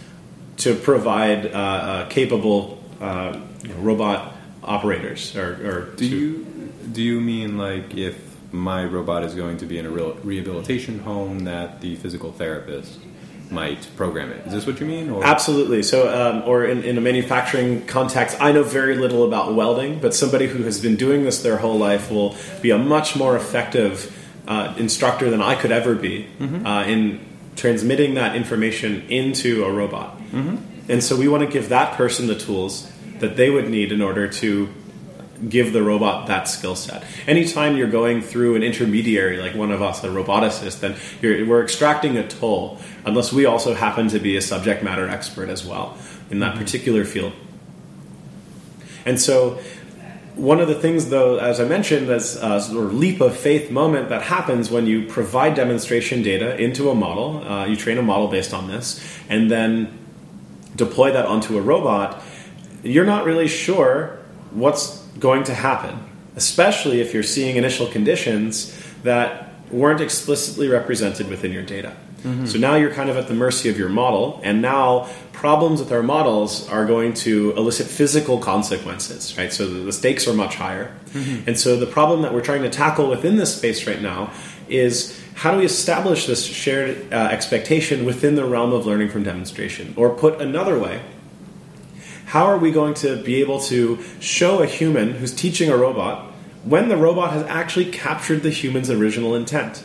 to 0.58 0.76
provide 0.76 1.48
uh, 1.48 1.50
uh, 1.58 2.10
capable 2.10 2.84
uh, 3.02 3.40
you 3.64 3.70
know, 3.70 3.76
robot 3.76 4.34
operators 4.64 5.36
or, 5.36 5.54
or 5.68 5.82
Do 5.96 6.10
to- 6.10 6.16
you 6.16 6.44
do 6.92 7.02
you 7.02 7.20
mean 7.20 7.58
like 7.58 7.96
if 7.96 8.16
my 8.52 8.86
robot 8.86 9.24
is 9.24 9.36
going 9.36 9.58
to 9.58 9.66
be 9.66 9.78
in 9.78 9.86
a 9.86 9.90
real 9.90 10.14
rehabilitation 10.24 11.00
home 11.00 11.40
that 11.40 11.82
the 11.82 11.96
physical 11.98 12.32
therapist 12.32 12.98
might 13.52 13.88
program 13.96 14.32
it? 14.32 14.46
Is 14.48 14.54
this 14.54 14.68
what 14.68 14.80
you 14.80 14.86
mean? 14.86 15.10
Or 15.10 15.24
Absolutely. 15.24 15.84
So, 15.84 16.10
um, 16.14 16.44
or 16.48 16.66
in, 16.66 16.84
in 16.84 16.98
a 16.98 17.02
manufacturing 17.02 17.86
context, 17.86 18.38
I 18.40 18.52
know 18.52 18.64
very 18.64 18.96
little 18.96 19.26
about 19.26 19.54
welding, 19.56 20.00
but 20.00 20.14
somebody 20.14 20.48
who 20.48 20.64
has 20.64 20.80
been 20.82 20.96
doing 20.96 21.24
this 21.24 21.42
their 21.42 21.58
whole 21.58 21.78
life 21.78 22.12
will 22.12 22.36
be 22.62 22.72
a 22.72 22.78
much 22.78 23.16
more 23.16 23.36
effective 23.36 24.14
uh, 24.48 24.74
instructor 24.78 25.30
than 25.30 25.42
I 25.42 25.56
could 25.56 25.72
ever 25.72 25.96
be 25.96 26.28
uh, 26.40 26.84
in 26.88 27.20
transmitting 27.56 28.16
that 28.16 28.36
information 28.36 29.04
into 29.10 29.66
a 29.66 29.72
robot. 29.72 30.20
And 30.90 31.04
so, 31.04 31.16
we 31.18 31.28
want 31.28 31.44
to 31.44 31.50
give 31.50 31.70
that 31.70 31.98
person 31.98 32.28
the 32.28 32.36
tools 32.38 32.92
that 33.20 33.36
they 33.36 33.50
would 33.50 33.70
need 33.70 33.92
in 33.92 34.02
order 34.02 34.28
to 34.28 34.70
give 35.50 35.74
the 35.74 35.84
robot 35.84 36.28
that 36.28 36.48
skill 36.48 36.76
set. 36.76 37.04
Anytime 37.28 37.78
you're 37.78 37.90
going 37.90 38.22
through 38.22 38.56
an 38.56 38.64
intermediary 38.64 39.38
like 39.38 39.56
one 39.56 39.72
of 39.72 39.82
us, 39.82 40.04
a 40.04 40.08
roboticist, 40.08 40.80
then 40.80 40.96
you're, 41.22 41.46
we're 41.46 41.64
extracting 41.64 42.18
a 42.18 42.28
toll, 42.28 42.80
unless 43.06 43.32
we 43.32 43.46
also 43.46 43.74
happen 43.74 44.08
to 44.10 44.20
be 44.20 44.36
a 44.36 44.42
subject 44.42 44.84
matter 44.84 45.08
expert 45.08 45.50
as 45.50 45.66
well 45.66 45.98
in 46.30 46.40
that 46.40 46.58
particular 46.58 47.06
field. 47.06 47.34
And 49.06 49.20
so, 49.20 49.62
one 50.36 50.60
of 50.60 50.68
the 50.68 50.76
things, 50.76 51.10
though, 51.10 51.38
as 51.38 51.60
I 51.60 51.66
mentioned, 51.66 52.10
that's 52.10 52.36
a 52.36 52.62
sort 52.62 52.86
of 52.86 52.94
leap 52.94 53.22
of 53.22 53.36
faith 53.36 53.72
moment 53.72 54.10
that 54.10 54.22
happens 54.22 54.70
when 54.70 54.86
you 54.86 55.08
provide 55.08 55.56
demonstration 55.56 56.22
data 56.22 56.62
into 56.62 56.92
a 56.92 56.96
model. 56.96 57.44
Uh, 57.44 57.66
you 57.66 57.76
train 57.76 57.98
a 57.98 58.04
model 58.04 58.28
based 58.28 58.54
on 58.54 58.68
this, 58.68 59.02
and 59.30 59.50
then 59.50 59.98
deploy 60.76 61.12
that 61.12 61.26
onto 61.26 61.58
a 61.58 61.62
robot. 61.62 62.22
You're 62.84 63.06
not 63.06 63.26
really 63.26 63.48
sure 63.48 64.20
what's 64.52 64.98
going 65.20 65.44
to 65.46 65.54
happen, 65.54 66.00
especially 66.36 67.02
if 67.02 67.14
you're 67.14 67.24
seeing 67.24 67.56
initial 67.56 67.88
conditions 67.88 68.74
that 69.04 69.54
weren't 69.72 70.02
explicitly 70.02 70.68
represented 70.68 71.28
within 71.30 71.52
your 71.52 71.64
data. 71.64 71.96
So 72.48 72.58
now 72.58 72.76
you're 72.76 72.92
kind 72.94 73.10
of 73.10 73.16
at 73.16 73.28
the 73.28 73.34
mercy 73.34 73.70
of 73.70 73.78
your 73.78 73.88
model, 73.90 74.42
and 74.44 74.62
now 74.62 75.08
problems 75.32 75.80
with 75.80 75.92
our 75.94 76.02
models 76.04 76.68
are 76.68 76.86
going 76.86 77.14
to 77.14 77.54
elicit 77.56 77.88
physical 77.88 78.40
consequences, 78.40 79.38
right? 79.38 79.54
So 79.54 79.66
the 79.86 79.94
stakes 79.94 80.28
are 80.28 80.34
much 80.34 80.56
higher. 80.56 80.94
And 81.48 81.58
so 81.58 81.78
the 81.78 81.86
problem 81.86 82.24
that 82.24 82.34
we're 82.34 82.42
trying 82.42 82.64
to 82.64 82.70
tackle 82.70 83.10
within 83.10 83.38
this 83.38 83.56
space 83.56 83.88
right 83.88 84.02
now 84.02 84.32
is 84.68 85.18
how 85.36 85.52
do 85.52 85.60
we 85.60 85.66
establish 85.66 86.26
this 86.26 86.44
shared 86.44 87.14
uh, 87.14 87.30
expectation 87.32 88.04
within 88.04 88.36
the 88.36 88.44
realm 88.44 88.74
of 88.74 88.86
learning 88.86 89.10
from 89.10 89.24
demonstration? 89.24 89.94
Or 89.96 90.10
put 90.10 90.42
another 90.42 90.78
way, 90.78 91.00
how 92.28 92.46
are 92.46 92.58
we 92.58 92.72
going 92.72 92.94
to 92.94 93.16
be 93.24 93.36
able 93.36 93.60
to 93.62 93.98
show 94.20 94.62
a 94.62 94.66
human 94.66 95.14
who's 95.14 95.34
teaching 95.34 95.70
a 95.70 95.78
robot 95.78 96.34
when 96.66 96.90
the 96.90 96.98
robot 96.98 97.32
has 97.32 97.44
actually 97.44 97.86
captured 97.86 98.44
the 98.44 98.50
human's 98.50 98.90
original 98.90 99.34
intent? 99.34 99.84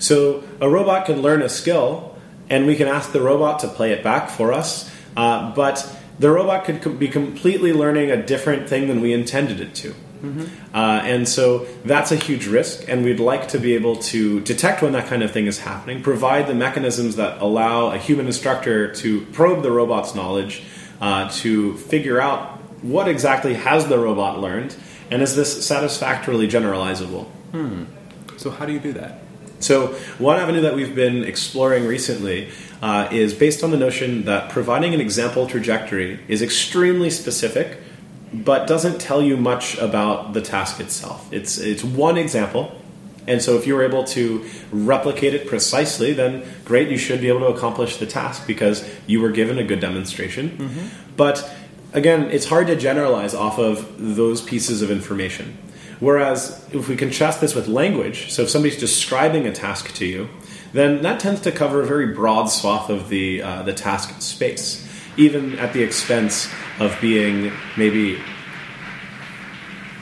So 0.00 0.42
a 0.60 0.68
robot 0.68 1.06
can 1.06 1.22
learn 1.22 1.40
a 1.40 1.48
skill, 1.48 2.18
and 2.50 2.66
we 2.66 2.74
can 2.74 2.88
ask 2.88 3.12
the 3.12 3.20
robot 3.20 3.60
to 3.60 3.68
play 3.68 3.92
it 3.92 4.02
back 4.02 4.28
for 4.28 4.52
us, 4.52 4.92
uh, 5.16 5.54
but 5.54 5.88
the 6.18 6.30
robot 6.30 6.64
could 6.64 6.82
com- 6.82 6.96
be 6.96 7.06
completely 7.06 7.72
learning 7.72 8.10
a 8.10 8.20
different 8.26 8.68
thing 8.68 8.88
than 8.88 9.00
we 9.00 9.12
intended 9.12 9.60
it 9.60 9.74
to. 9.76 9.94
Uh, 10.74 11.00
and 11.04 11.28
so 11.28 11.64
that's 11.84 12.10
a 12.10 12.16
huge 12.16 12.48
risk, 12.48 12.88
and 12.88 13.04
we'd 13.04 13.20
like 13.20 13.46
to 13.48 13.58
be 13.60 13.74
able 13.74 13.94
to 13.96 14.40
detect 14.40 14.82
when 14.82 14.92
that 14.94 15.06
kind 15.06 15.22
of 15.22 15.30
thing 15.30 15.46
is 15.46 15.60
happening, 15.60 16.02
provide 16.02 16.48
the 16.48 16.54
mechanisms 16.54 17.14
that 17.14 17.40
allow 17.40 17.92
a 17.92 17.98
human 17.98 18.26
instructor 18.26 18.92
to 18.94 19.20
probe 19.26 19.62
the 19.62 19.70
robot's 19.70 20.16
knowledge, 20.16 20.64
uh, 21.00 21.30
to 21.30 21.76
figure 21.76 22.20
out 22.20 22.58
what 22.82 23.08
exactly 23.08 23.54
has 23.54 23.86
the 23.88 23.98
robot 23.98 24.38
learned, 24.38 24.76
and 25.10 25.22
is 25.22 25.34
this 25.34 25.66
satisfactorily 25.66 26.48
generalizable. 26.48 27.26
So 28.36 28.50
how 28.50 28.66
do 28.66 28.72
you 28.72 28.80
do 28.80 28.92
that? 28.94 29.20
So, 29.60 29.88
one 30.18 30.38
avenue 30.38 30.60
that 30.60 30.76
we've 30.76 30.94
been 30.94 31.24
exploring 31.24 31.86
recently 31.86 32.50
uh, 32.80 33.08
is 33.10 33.34
based 33.34 33.64
on 33.64 33.72
the 33.72 33.76
notion 33.76 34.24
that 34.26 34.50
providing 34.50 34.94
an 34.94 35.00
example 35.00 35.48
trajectory 35.48 36.20
is 36.28 36.42
extremely 36.42 37.10
specific, 37.10 37.78
but 38.32 38.68
doesn't 38.68 39.00
tell 39.00 39.20
you 39.20 39.36
much 39.36 39.76
about 39.78 40.32
the 40.32 40.40
task 40.40 40.78
itself. 40.78 41.28
It's 41.32 41.58
it's 41.58 41.82
one 41.82 42.16
example, 42.16 42.70
and 43.28 43.42
so 43.42 43.56
if 43.56 43.66
you 43.66 43.74
were 43.74 43.84
able 43.84 44.04
to 44.04 44.44
replicate 44.72 45.34
it 45.34 45.46
precisely, 45.46 46.12
then 46.12 46.42
great, 46.64 46.88
you 46.88 46.96
should 46.98 47.20
be 47.20 47.28
able 47.28 47.40
to 47.40 47.48
accomplish 47.48 47.98
the 47.98 48.06
task 48.06 48.46
because 48.46 48.88
you 49.06 49.20
were 49.20 49.30
given 49.30 49.58
a 49.58 49.64
good 49.64 49.80
demonstration. 49.80 50.90
But 51.16 51.48
again, 51.92 52.30
it's 52.30 52.46
hard 52.46 52.66
to 52.68 52.76
generalize 52.76 53.34
off 53.34 53.58
of 53.58 54.16
those 54.16 54.40
pieces 54.40 54.82
of 54.82 54.90
information. 54.90 55.56
Whereas 56.00 56.64
if 56.72 56.88
we 56.88 56.96
contrast 56.96 57.40
this 57.40 57.54
with 57.54 57.66
language, 57.66 58.30
so 58.30 58.42
if 58.42 58.50
somebody's 58.50 58.78
describing 58.78 59.46
a 59.46 59.52
task 59.52 59.92
to 59.94 60.06
you, 60.06 60.28
then 60.72 61.02
that 61.02 61.18
tends 61.20 61.40
to 61.42 61.52
cover 61.52 61.82
a 61.82 61.86
very 61.86 62.14
broad 62.14 62.46
swath 62.46 62.88
of 62.90 63.08
the 63.08 63.42
uh, 63.42 63.62
the 63.62 63.72
task 63.72 64.20
space, 64.22 64.86
even 65.16 65.58
at 65.58 65.72
the 65.72 65.82
expense 65.82 66.48
of 66.78 66.96
being 67.00 67.52
maybe 67.76 68.18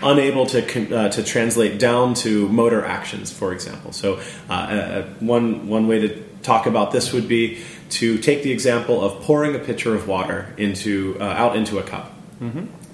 unable 0.03 0.47
to 0.47 0.63
con- 0.63 0.93
uh, 0.93 1.09
to 1.11 1.23
translate 1.23 1.79
down 1.79 2.15
to 2.15 2.49
motor 2.49 2.85
actions, 2.85 3.33
for 3.33 3.53
example. 3.53 3.93
So 3.93 4.21
uh, 4.49 4.53
uh, 4.53 5.03
one 5.21 5.69
one 5.69 5.89
way 5.89 6.01
to 6.01 6.23
talk 6.43 6.67
about 6.67 6.93
this 6.93 7.13
would 7.13 7.29
be 7.29 7.63
to 7.91 8.19
take 8.19 8.43
the 8.43 8.53
example 8.53 9.03
of 9.03 9.23
pouring 9.23 9.55
a 9.55 9.59
pitcher 9.59 9.95
of 9.95 10.07
water 10.07 10.53
into 10.57 11.17
uh, 11.21 11.25
out 11.25 11.57
into 11.57 11.79
a 11.79 11.83
cup. 11.83 12.13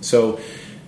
So 0.01 0.41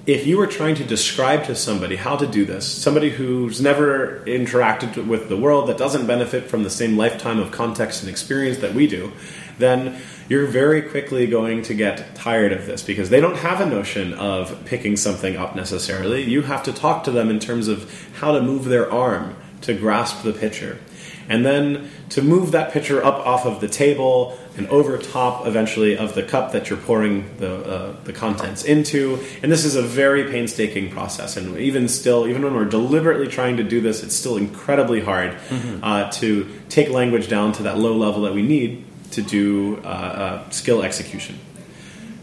if 0.07 0.27
you 0.27 0.37
were 0.37 0.47
trying 0.47 0.75
to 0.77 0.85
describe 0.85 1.45
to 1.45 1.55
somebody 1.55 1.97
how 1.97 2.17
to 2.17 2.27
do 2.27 2.45
this, 2.45 2.67
somebody 2.67 3.11
who's 3.11 3.61
never 3.61 4.23
interacted 4.27 5.07
with 5.07 5.29
the 5.29 5.37
world, 5.37 5.69
that 5.69 5.79
doesn't 5.79 6.07
benefit 6.07 6.45
from 6.45 6.63
the 6.63 6.71
same 6.71 6.97
lifetime 6.97 7.39
of 7.39 7.51
context 7.51 8.03
and 8.03 8.11
experience 8.11 8.59
that 8.59 8.75
we 8.75 8.87
do, 8.87 9.13
then 9.59 10.01
you're 10.29 10.47
very 10.47 10.83
quickly 10.83 11.27
going 11.27 11.63
to 11.63 11.75
get 11.75 12.15
tired 12.15 12.53
of 12.53 12.67
this 12.67 12.83
because 12.83 13.11
they 13.11 13.21
don't 13.21 13.37
have 13.37 13.61
a 13.61 13.67
notion 13.67 14.15
of 14.15 14.65
picking 14.65 14.97
something 14.97 15.37
up 15.37 15.55
necessarily. 15.55 16.23
You 16.23 16.43
have 16.43 16.63
to 16.65 16.73
talk 16.73 17.05
to 17.05 17.11
them 17.11 17.31
in 17.31 17.39
terms 17.39 17.69
of 17.69 18.09
how 18.15 18.33
to 18.33 18.41
move 18.41 18.65
their 18.65 18.91
arm 18.91 19.37
to 19.63 19.75
grasp 19.75 20.23
the 20.23 20.33
pitcher. 20.33 20.79
And 21.27 21.45
then 21.45 21.91
to 22.11 22.21
move 22.21 22.53
that 22.53 22.73
pitcher 22.73 23.03
up 23.03 23.27
off 23.27 23.47
of 23.47 23.63
the 23.63 23.69
table 23.69 24.39
and 24.59 24.67
over 24.69 24.99
top 24.99 25.47
eventually 25.47 25.97
of 25.97 26.15
the 26.15 26.23
cup 26.23 26.53
that 26.53 26.69
you're 26.69 26.79
pouring 26.79 27.35
the, 27.39 27.55
uh, 27.55 27.97
the 28.05 28.13
contents 28.13 28.63
into. 28.63 29.19
And 29.43 29.51
this 29.51 29.65
is 29.65 29.75
a 29.75 29.83
very 29.83 30.25
painstaking 30.31 30.91
process. 30.91 31.39
And 31.39 31.57
even 31.57 31.89
still, 31.89 32.27
even 32.29 32.43
when 32.43 32.55
we're 32.55 32.67
deliberately 32.67 33.27
trying 33.27 33.57
to 33.57 33.65
do 33.65 33.81
this, 33.81 34.03
it's 34.03 34.15
still 34.15 34.37
incredibly 34.37 35.01
hard 35.01 35.35
uh, 35.83 36.11
to 36.13 36.47
take 36.69 36.91
language 36.91 37.29
down 37.29 37.53
to 37.53 37.63
that 37.65 37.79
low 37.79 37.97
level 37.97 38.23
that 38.23 38.35
we 38.35 38.43
need 38.43 38.85
to 39.15 39.23
do 39.23 39.81
uh, 39.85 39.89
uh, 39.89 40.51
skill 40.51 40.83
execution. 40.83 41.39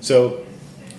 So 0.01 0.45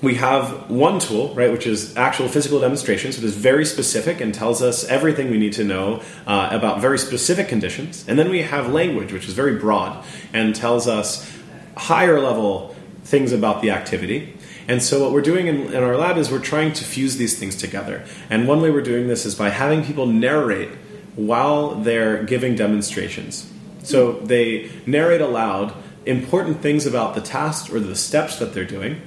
we 0.03 0.17
have 0.17 0.69
one 0.69 0.99
tool, 0.99 1.33
right, 1.35 1.53
which 1.53 1.67
is 1.67 1.97
actual 1.97 2.29
physical 2.29 2.59
demonstration. 2.61 3.13
So 3.13 3.19
it 3.19 3.25
is 3.25 3.37
very 3.37 3.65
specific 3.65 4.21
and 4.21 4.35
tells 4.35 4.61
us 4.61 4.85
everything 4.85 5.31
we 5.31 5.39
need 5.39 5.53
to 5.55 5.65
know 5.65 6.03
uh, 6.27 6.49
about 6.51 6.81
very 6.81 6.99
specific 6.99 7.49
conditions. 7.49 8.05
And 8.09 8.19
then 8.19 8.29
we 8.29 8.43
have 8.43 8.73
language, 8.73 9.13
which 9.13 9.29
is 9.29 9.35
very 9.35 9.57
broad 9.59 10.05
and 10.33 10.55
tells 10.57 10.89
us 10.89 11.31
higher 11.77 12.21
level 12.21 12.75
things 13.05 13.33
about 13.33 13.63
the 13.63 13.71
activity. 13.71 14.37
And 14.67 14.83
so 14.83 15.03
what 15.03 15.13
we're 15.13 15.23
doing 15.23 15.47
in, 15.47 15.73
in 15.73 15.83
our 15.83 15.97
lab 15.97 16.17
is 16.17 16.31
we're 16.31 16.41
trying 16.41 16.73
to 16.75 16.85
fuse 16.85 17.17
these 17.17 17.39
things 17.39 17.57
together. 17.57 18.05
And 18.29 18.49
one 18.49 18.61
way 18.61 18.71
we're 18.71 18.83
doing 18.83 19.07
this 19.07 19.25
is 19.25 19.35
by 19.35 19.51
having 19.51 19.85
people 19.85 20.07
narrate 20.07 20.71
while 21.15 21.77
they're 21.77 22.25
giving 22.25 22.57
demonstrations. 22.57 23.53
So 23.83 24.13
they 24.13 24.71
narrate 24.87 25.21
aloud 25.21 25.75
important 26.07 26.61
things 26.61 26.87
about 26.87 27.15
the 27.15 27.21
task 27.21 27.73
or 27.73 27.81
the 27.81 27.97
steps 27.97 28.39
that 28.39 28.55
they're 28.55 28.65
doing 28.65 29.01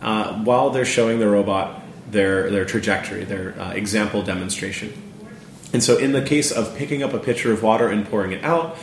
uh, 0.00 0.42
while 0.42 0.70
they're 0.70 0.84
showing 0.84 1.18
the 1.18 1.28
robot 1.28 1.82
their, 2.10 2.50
their 2.50 2.64
trajectory, 2.64 3.24
their 3.24 3.58
uh, 3.58 3.72
example 3.72 4.22
demonstration. 4.22 4.92
And 5.72 5.82
so, 5.82 5.96
in 5.96 6.12
the 6.12 6.22
case 6.22 6.52
of 6.52 6.76
picking 6.76 7.02
up 7.02 7.14
a 7.14 7.18
pitcher 7.18 7.52
of 7.52 7.62
water 7.62 7.88
and 7.88 8.06
pouring 8.06 8.32
it 8.32 8.44
out, 8.44 8.76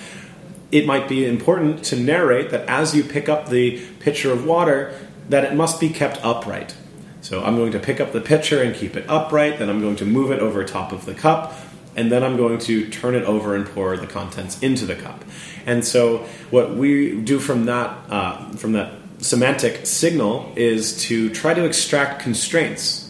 it 0.72 0.88
might 0.88 1.08
be 1.08 1.26
important 1.26 1.84
to 1.86 1.96
narrate 1.96 2.50
that 2.50 2.68
as 2.68 2.96
you 2.96 3.04
pick 3.04 3.30
up 3.30 3.50
the 3.50 3.86
pitcher 4.00 4.32
of 4.32 4.46
water, 4.46 4.98
that 5.30 5.44
it 5.44 5.54
must 5.54 5.80
be 5.80 5.90
kept 5.90 6.24
upright. 6.24 6.76
So, 7.22 7.44
I'm 7.44 7.56
going 7.58 7.72
to 7.74 7.80
pick 7.80 8.00
up 8.00 8.12
the 8.12 8.22
pitcher 8.22 8.64
and 8.64 8.76
keep 8.76 8.96
it 8.96 9.06
upright, 9.08 9.60
then 9.60 9.70
I'm 9.70 9.82
going 9.82 9.98
to 9.98 10.06
move 10.06 10.32
it 10.32 10.40
over 10.40 10.64
top 10.64 10.92
of 10.92 11.06
the 11.06 11.14
cup, 11.14 11.54
and 11.96 12.12
then 12.12 12.24
I'm 12.24 12.38
going 12.38 12.60
to 12.60 12.90
turn 12.90 13.16
it 13.16 13.24
over 13.24 13.56
and 13.56 13.66
pour 13.66 13.98
the 13.98 14.08
contents 14.08 14.62
into 14.62 14.86
the 14.86 14.96
cup. 14.96 15.24
And 15.66 15.84
so, 15.84 16.20
what 16.50 16.76
we 16.76 17.20
do 17.22 17.40
from 17.40 17.66
that 17.66 17.98
uh, 18.10 18.52
from 18.52 18.74
that 18.74 18.94
semantic 19.20 19.86
signal 19.86 20.54
is 20.56 21.04
to 21.04 21.30
try 21.30 21.54
to 21.54 21.66
extract 21.66 22.22
constraints 22.22 23.10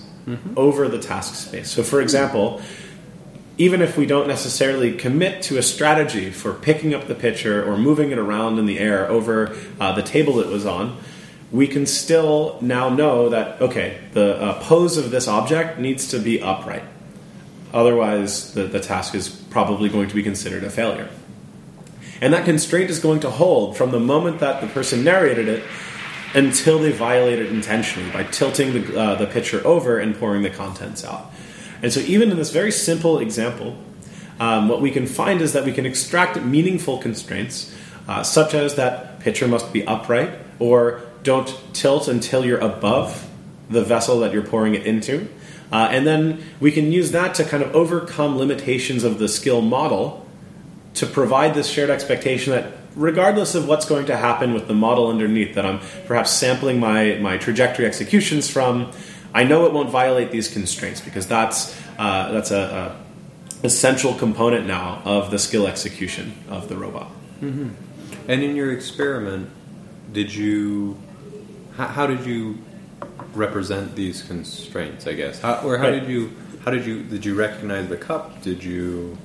over 0.55 0.87
the 0.87 0.99
task 0.99 1.33
space. 1.35 1.69
So, 1.69 1.83
for 1.83 2.01
example, 2.01 2.61
even 3.57 3.81
if 3.81 3.97
we 3.97 4.05
don't 4.05 4.27
necessarily 4.27 4.93
commit 4.93 5.41
to 5.43 5.57
a 5.57 5.63
strategy 5.63 6.29
for 6.29 6.53
picking 6.53 6.93
up 6.93 7.07
the 7.07 7.15
pitcher 7.15 7.63
or 7.63 7.77
moving 7.77 8.11
it 8.11 8.17
around 8.17 8.59
in 8.59 8.65
the 8.65 8.79
air 8.79 9.07
over 9.09 9.55
uh, 9.79 9.93
the 9.93 10.03
table 10.03 10.39
it 10.39 10.47
was 10.47 10.65
on, 10.65 10.97
we 11.51 11.67
can 11.67 11.85
still 11.85 12.57
now 12.61 12.89
know 12.89 13.29
that 13.29 13.61
okay, 13.61 13.99
the 14.13 14.39
uh, 14.39 14.63
pose 14.63 14.97
of 14.97 15.11
this 15.11 15.27
object 15.27 15.79
needs 15.79 16.07
to 16.09 16.19
be 16.19 16.41
upright. 16.41 16.83
Otherwise, 17.73 18.53
the, 18.53 18.63
the 18.63 18.79
task 18.79 19.13
is 19.13 19.29
probably 19.29 19.89
going 19.89 20.09
to 20.09 20.15
be 20.15 20.23
considered 20.23 20.63
a 20.63 20.69
failure. 20.69 21.09
And 22.21 22.33
that 22.33 22.45
constraint 22.45 22.89
is 22.89 22.99
going 22.99 23.21
to 23.21 23.29
hold 23.29 23.77
from 23.77 23.91
the 23.91 23.99
moment 23.99 24.39
that 24.39 24.61
the 24.61 24.67
person 24.67 25.03
narrated 25.03 25.47
it 25.47 25.63
until 26.33 26.79
they 26.79 26.91
violate 26.91 27.39
it 27.39 27.51
intentionally 27.51 28.11
by 28.11 28.23
tilting 28.23 28.73
the, 28.73 28.99
uh, 28.99 29.15
the 29.15 29.25
pitcher 29.25 29.65
over 29.65 29.97
and 29.97 30.15
pouring 30.15 30.41
the 30.43 30.49
contents 30.49 31.03
out. 31.05 31.31
And 31.81 31.93
so, 31.93 32.01
even 32.01 32.29
in 32.29 32.37
this 32.37 32.51
very 32.51 32.71
simple 32.71 33.19
example, 33.19 33.77
um, 34.39 34.67
what 34.67 34.81
we 34.81 34.91
can 34.91 35.07
find 35.07 35.41
is 35.41 35.53
that 35.53 35.65
we 35.65 35.71
can 35.71 35.85
extract 35.85 36.41
meaningful 36.41 36.97
constraints, 36.97 37.73
uh, 38.07 38.23
such 38.23 38.53
as 38.53 38.75
that 38.75 39.19
pitcher 39.21 39.47
must 39.47 39.71
be 39.71 39.85
upright, 39.87 40.31
or 40.59 41.01
don't 41.23 41.57
tilt 41.73 42.07
until 42.07 42.45
you're 42.45 42.59
above 42.59 43.29
the 43.69 43.83
vessel 43.83 44.19
that 44.19 44.33
you're 44.33 44.45
pouring 44.45 44.75
it 44.75 44.85
into. 44.85 45.27
Uh, 45.71 45.87
and 45.91 46.05
then 46.07 46.43
we 46.59 46.71
can 46.71 46.91
use 46.91 47.11
that 47.11 47.35
to 47.35 47.43
kind 47.43 47.61
of 47.61 47.75
overcome 47.75 48.37
limitations 48.37 49.03
of 49.03 49.19
the 49.19 49.27
skill 49.27 49.61
model 49.61 50.25
to 50.95 51.05
provide 51.05 51.53
this 51.53 51.69
shared 51.69 51.89
expectation 51.89 52.51
that 52.51 52.73
regardless 52.95 53.53
of 53.55 53.67
what's 53.67 53.85
going 53.85 54.05
to 54.07 54.17
happen 54.17 54.53
with 54.53 54.67
the 54.67 54.73
model 54.73 55.07
underneath 55.07 55.55
that 55.55 55.65
I'm 55.65 55.79
perhaps 56.07 56.31
sampling 56.31 56.79
my, 56.79 57.15
my 57.21 57.37
trajectory 57.37 57.85
executions 57.85 58.49
from, 58.49 58.91
I 59.33 59.43
know 59.43 59.65
it 59.67 59.73
won't 59.73 59.89
violate 59.89 60.31
these 60.31 60.51
constraints 60.51 61.01
because 61.01 61.27
that's, 61.27 61.79
uh, 61.99 62.31
that's 62.31 62.51
a, 62.51 62.95
a 63.63 63.65
essential 63.65 64.13
component 64.13 64.65
now 64.65 65.01
of 65.05 65.31
the 65.31 65.37
skill 65.37 65.67
execution 65.67 66.33
of 66.49 66.69
the 66.69 66.75
robot. 66.75 67.11
And 68.27 68.43
in 68.43 68.55
your 68.55 68.71
experiment, 68.71 69.49
did 70.13 70.33
you 70.33 70.97
how, 71.75 71.87
how 71.87 72.07
did 72.07 72.25
you 72.25 72.57
represent 73.33 73.95
these 73.95 74.21
constraints? 74.23 75.07
I 75.07 75.13
guess, 75.13 75.39
how, 75.39 75.61
or 75.63 75.77
how 75.77 75.85
Right. 75.89 75.99
did 75.99 76.09
you 76.09 76.31
how 76.65 76.71
did 76.71 76.85
you 76.85 77.03
did 77.03 77.25
you 77.25 77.35
recognize 77.35 77.87
the 77.89 77.97
cup? 77.97 78.41
Did 78.41 78.63
you 78.63 79.17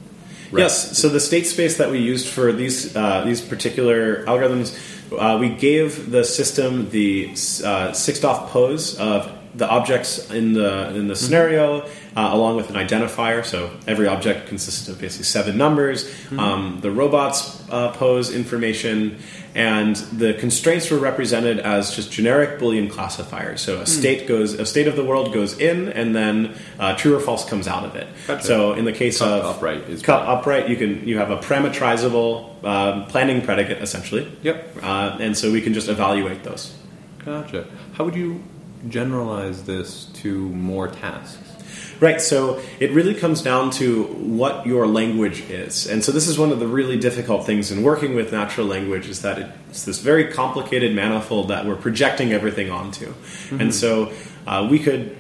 Right. 0.51 0.61
Yes. 0.63 0.97
So 0.97 1.09
the 1.09 1.21
state 1.21 1.47
space 1.47 1.79
that 1.79 1.91
we 1.91 1.99
used 1.99 2.29
for 2.29 2.53
these 2.53 2.95
uh, 2.95 3.25
these 3.25 3.41
particular 3.41 4.25
algorithms, 4.27 4.77
uh, 5.19 5.37
we 5.39 5.49
gave 5.49 6.11
the 6.11 6.23
system 6.23 6.91
the 6.91 7.31
uh, 7.65 7.93
six-DoF 7.93 8.51
pose 8.51 8.97
of 8.99 9.31
the 9.55 9.69
objects 9.69 10.31
in 10.31 10.53
the 10.53 10.95
in 10.95 11.07
the 11.07 11.17
scenario, 11.17 11.83
uh, 11.83 11.87
along 12.17 12.57
with 12.57 12.71
an 12.71 12.77
identifier. 12.77 13.45
So 13.45 13.71
every 13.87 14.07
object 14.07 14.49
consists 14.49 14.89
of 14.89 15.01
basically 15.01 15.25
seven 15.25 15.57
numbers. 15.57 16.11
Um, 16.37 16.79
the 16.81 16.91
robots 16.91 17.63
uh, 17.71 17.93
pose 17.93 18.35
information, 18.35 19.19
and 19.55 19.95
the 19.97 20.35
constraints 20.35 20.91
were 20.91 20.99
represented 20.99 21.61
as 21.61 21.95
just 21.95 22.11
generic 22.11 22.59
Boolean 22.59 22.91
classifiers. 22.91 23.61
So 23.61 23.81
a 23.81 23.87
state 23.87 24.27
goes, 24.27 24.55
a 24.55 24.67
state 24.67 24.89
of 24.89 24.97
the 24.97 25.05
world 25.05 25.33
goes 25.33 25.59
in, 25.59 25.89
and 25.89 26.15
then 26.15 26.57
uh, 26.81 26.97
true 26.97 27.17
or 27.17 27.21
false 27.21 27.49
comes 27.49 27.69
out 27.69 27.85
of 27.85 27.95
it. 27.95 28.09
Gotcha. 28.27 28.45
So 28.45 28.73
in 28.73 28.85
the 28.85 28.93
case 28.93 29.19
Cup 29.19 29.29
of 29.29 29.57
upright 29.57 29.89
is 29.89 30.03
cup 30.03 30.27
upright, 30.27 30.69
you 30.69 30.77
can 30.77 31.07
you 31.07 31.19
have 31.19 31.31
a 31.31 31.39
parametrizable 31.39 32.65
um, 32.65 33.07
planning 33.07 33.43
predicate 33.43 33.81
essentially. 33.81 34.31
Yep. 34.43 34.79
Uh, 34.83 35.17
and 35.21 35.37
so 35.37 35.53
we 35.53 35.61
can 35.61 35.75
just 35.75 35.89
evaluate 35.89 36.43
those. 36.43 36.75
Gotcha. 37.25 37.67
How 37.95 38.05
would 38.05 38.17
you 38.17 38.43
generalize 38.89 39.65
this 39.65 40.07
to 40.23 40.49
more 40.51 40.89
tasks? 40.89 41.39
Right, 42.01 42.21
so 42.21 42.61
it 42.81 42.91
really 42.91 43.15
comes 43.15 43.41
down 43.41 43.71
to 43.73 44.05
what 44.05 44.67
your 44.67 44.87
language 44.87 45.41
is. 45.49 45.87
And 45.87 46.05
so 46.05 46.11
this 46.11 46.27
is 46.27 46.37
one 46.39 46.51
of 46.51 46.59
the 46.59 46.67
really 46.67 46.99
difficult 46.99 47.47
things 47.47 47.71
in 47.71 47.83
working 47.83 48.15
with 48.15 48.33
natural 48.33 48.67
language 48.67 49.09
is 49.09 49.23
that 49.23 49.39
it's 49.71 49.85
this 49.85 50.01
very 50.01 50.33
complicated 50.33 50.95
manifold 50.95 51.49
that 51.49 51.67
we're 51.67 51.77
projecting 51.77 52.33
everything 52.33 52.71
onto. 52.71 53.15
And 53.61 53.75
so 53.75 54.13
uh, 54.47 54.67
we 54.69 54.81
could 54.81 55.17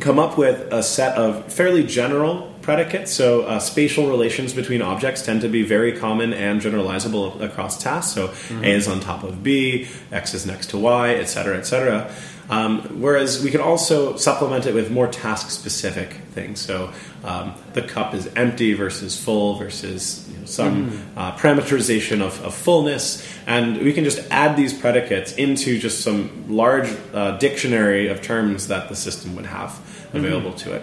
come 0.00 0.18
up 0.18 0.38
with 0.38 0.72
a 0.72 0.82
set 0.82 1.18
of 1.18 1.52
fairly 1.52 1.84
general 1.84 2.54
predicates. 2.62 3.12
So 3.12 3.42
uh, 3.42 3.58
spatial 3.58 4.08
relations 4.08 4.54
between 4.54 4.82
objects 4.82 5.22
tend 5.22 5.42
to 5.42 5.48
be 5.48 5.62
very 5.62 5.92
common 5.98 6.32
and 6.32 6.60
generalizable 6.60 7.40
across 7.42 7.82
tasks. 7.82 8.14
So 8.14 8.32
A 8.62 8.70
is 8.70 8.88
on 8.88 9.00
top 9.00 9.22
of 9.22 9.42
B, 9.42 9.86
X 10.10 10.34
is 10.34 10.46
next 10.46 10.70
to 10.70 10.78
Y, 10.78 11.14
et 11.14 11.26
cetera, 11.26 11.58
et 11.58 11.66
cetera. 11.66 12.10
Um, 12.50 13.00
whereas 13.00 13.42
we 13.44 13.52
could 13.52 13.60
also 13.60 14.16
supplement 14.16 14.66
it 14.66 14.74
with 14.74 14.90
more 14.90 15.06
task 15.06 15.50
specific 15.50 16.14
things. 16.34 16.58
So 16.58 16.92
um, 17.22 17.54
the 17.74 17.82
cup 17.82 18.12
is 18.12 18.28
empty 18.34 18.74
versus 18.74 19.18
full 19.18 19.54
versus 19.54 20.28
you 20.28 20.38
know, 20.38 20.46
some 20.46 21.06
uh, 21.16 21.36
parameterization 21.36 22.20
of, 22.20 22.42
of 22.44 22.52
fullness. 22.52 23.24
And 23.46 23.78
we 23.78 23.92
can 23.92 24.02
just 24.02 24.18
add 24.32 24.56
these 24.56 24.74
predicates 24.74 25.32
into 25.34 25.78
just 25.78 26.00
some 26.00 26.46
large 26.48 26.92
uh, 27.14 27.38
dictionary 27.38 28.08
of 28.08 28.20
terms 28.20 28.66
that 28.66 28.88
the 28.88 28.96
system 28.96 29.36
would 29.36 29.46
have 29.46 29.78
available 30.12 30.52
to 30.54 30.74
it. 30.74 30.82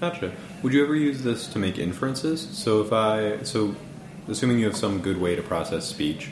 Gotcha. 0.00 0.32
Would 0.62 0.72
you 0.72 0.84
ever 0.84 0.94
use 0.94 1.22
this 1.22 1.48
to 1.48 1.58
make 1.58 1.76
inferences? 1.76 2.48
So 2.52 2.82
if 2.82 2.92
I 2.92 3.42
so 3.42 3.74
assuming 4.28 4.60
you 4.60 4.66
have 4.66 4.76
some 4.76 5.00
good 5.00 5.20
way 5.20 5.34
to 5.34 5.42
process 5.42 5.86
speech, 5.86 6.30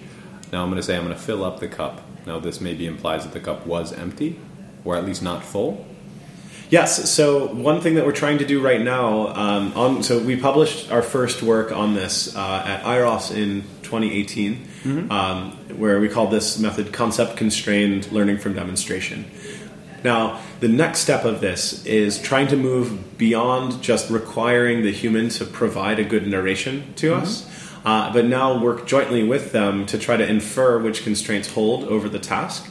now 0.53 0.63
I'm 0.63 0.71
going 0.71 0.81
to 0.81 0.85
say 0.85 0.97
I'm 0.97 1.03
going 1.03 1.17
to 1.17 1.21
fill 1.21 1.45
up 1.45 1.59
the 1.59 1.67
cup. 1.67 2.01
Now 2.27 2.39
this 2.39 2.61
maybe 2.61 2.87
implies 2.87 3.25
that 3.25 3.33
the 3.33 3.41
cup 3.41 3.67
was 3.67 3.93
empty 3.93 4.39
or 4.85 4.97
at 4.97 5.05
least 5.05 5.23
not 5.23 5.45
full. 5.45 5.87
Yes. 6.71 7.11
So 7.11 7.47
one 7.47 7.81
thing 7.81 7.95
that 7.95 8.05
we're 8.05 8.13
trying 8.13 8.39
to 8.39 8.45
do 8.45 8.61
right 8.61 8.81
now, 8.81 9.29
um, 9.29 9.73
on 9.75 10.03
so 10.03 10.19
we 10.19 10.37
published 10.37 10.93
our 10.93 11.01
first 11.01 11.43
work 11.43 11.73
on 11.73 11.95
this 11.95 12.37
uh, 12.37 12.63
at 12.67 12.85
IROS 12.85 13.31
in 13.31 13.63
2018, 13.83 14.69
um, 15.11 15.53
where 15.79 15.99
we 15.99 16.11
called 16.11 16.31
this 16.31 16.59
method 16.59 16.93
concept 16.93 17.39
constrained 17.39 18.13
learning 18.13 18.37
from 18.37 18.53
demonstration. 18.53 19.25
Now, 20.05 20.41
the 20.61 20.69
next 20.69 21.01
step 21.01 21.25
of 21.25 21.41
this 21.41 21.85
is 21.87 22.21
trying 22.21 22.49
to 22.49 22.57
move 22.57 23.17
beyond 23.17 23.83
just 23.83 24.11
requiring 24.11 24.83
the 24.83 24.93
human 24.93 25.31
to 25.31 25.47
provide 25.47 25.99
a 25.99 26.05
good 26.05 26.27
narration 26.27 26.93
to 26.97 27.15
us, 27.15 27.49
uh, 27.85 28.13
but 28.13 28.27
now 28.27 28.63
work 28.63 28.87
jointly 28.87 29.25
with 29.25 29.53
them 29.53 29.87
to 29.87 29.99
try 29.99 30.19
to 30.19 30.29
infer 30.29 30.79
which 30.79 31.03
constraints 31.03 31.53
hold 31.53 31.85
over 31.85 32.11
the 32.11 32.19
task 32.19 32.69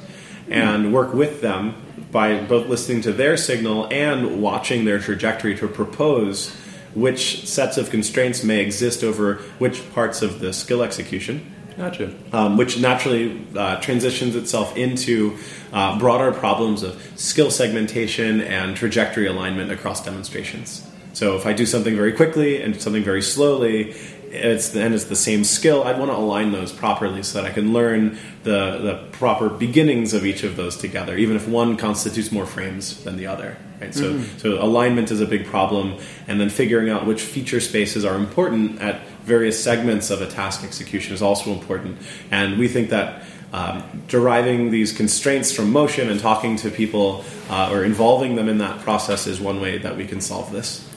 and 0.50 0.94
work 0.94 1.14
with 1.14 1.42
them 1.42 1.74
by 2.12 2.42
both 2.42 2.68
listening 2.68 3.02
to 3.02 3.12
their 3.12 3.38
signal 3.38 3.88
and 3.92 4.42
watching 4.42 4.86
their 4.86 5.00
trajectory 5.00 5.56
to 5.58 5.68
propose 5.68 6.56
which 6.94 7.48
sets 7.48 7.78
of 7.78 7.90
constraints 7.90 8.44
may 8.44 8.62
exist 8.62 9.04
over 9.04 9.36
which 9.60 9.88
parts 9.94 10.22
of 10.22 10.40
the 10.40 10.52
skill 10.54 10.82
execution 10.82 11.54
Gotcha. 11.78 12.12
um, 12.34 12.58
which 12.58 12.80
naturally 12.80 13.46
uh, 13.56 13.80
transitions 13.82 14.36
itself 14.36 14.76
into 14.76 15.38
uh, 15.72 16.00
broader 16.00 16.32
problems 16.32 16.82
of 16.82 17.00
skill 17.16 17.52
segmentation 17.52 18.42
and 18.42 18.76
trajectory 18.76 19.28
alignment 19.28 19.72
across 19.72 20.04
demonstrations. 20.04 20.84
So 21.14 21.36
if 21.36 21.46
I 21.46 21.54
do 21.54 21.66
something 21.66 21.96
very 21.96 22.14
quickly 22.14 22.62
and 22.62 22.80
something 22.82 23.04
very 23.04 23.22
slowly, 23.22 23.96
it's 24.32 24.76
and 24.76 24.94
it's 24.94 25.06
the 25.06 25.16
same 25.16 25.44
skill. 25.44 25.84
I'd 25.84 26.00
want 26.00 26.12
to 26.12 26.18
align 26.18 26.52
those 26.52 26.72
properly 26.72 27.24
so 27.24 27.42
that 27.42 27.50
I 27.50 27.54
can 27.54 27.74
learn 27.74 28.18
the 28.44 28.78
the 28.78 29.08
proper 29.12 29.50
beginnings 29.50 30.14
of 30.14 30.26
each 30.26 30.44
of 30.44 30.56
those 30.56 30.78
together, 30.78 31.16
even 31.18 31.36
if 31.36 31.48
one 31.48 31.78
constitutes 31.78 32.32
more 32.32 32.46
frames 32.46 33.04
than 33.04 33.18
the 33.18 33.28
other. 33.28 33.58
Right. 33.80 33.94
So 33.94 34.22
so 34.38 34.62
alignment 34.62 35.12
is 35.12 35.22
a 35.22 35.26
big 35.26 35.46
problem, 35.46 35.98
and 36.28 36.40
then 36.40 36.50
figuring 36.50 36.90
out 36.90 37.06
which 37.06 37.22
feature 37.22 37.60
spaces 37.60 38.06
are 38.06 38.16
important 38.16 38.82
at 38.82 39.06
various 39.24 39.62
segments 39.62 40.10
of 40.10 40.22
a 40.22 40.28
task 40.28 40.64
execution 40.64 41.14
is 41.14 41.22
also 41.22 41.52
important. 41.52 41.98
And 42.32 42.58
we 42.58 42.68
think 42.68 42.90
that 42.90 43.24
um, 43.54 44.04
deriving 44.08 44.72
these 44.72 44.92
constraints 44.92 45.52
from 45.54 45.72
motion 45.72 46.10
and 46.10 46.20
talking 46.20 46.58
to 46.58 46.70
people 46.70 47.24
uh, 47.50 47.70
or 47.72 47.84
involving 47.84 48.36
them 48.36 48.50
in 48.50 48.58
that 48.58 48.82
process 48.82 49.28
is 49.28 49.40
one 49.40 49.62
way 49.62 49.78
that 49.78 49.96
we 49.96 50.06
can 50.06 50.22
solve 50.22 50.52
this. 50.52 50.88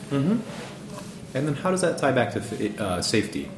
And 1.34 1.46
then 1.46 1.54
how 1.54 1.70
does 1.70 1.80
that 1.82 1.98
tie 1.98 2.12
back 2.12 2.32
to 2.32 2.82
uh, 2.82 3.02
safety, 3.02 3.50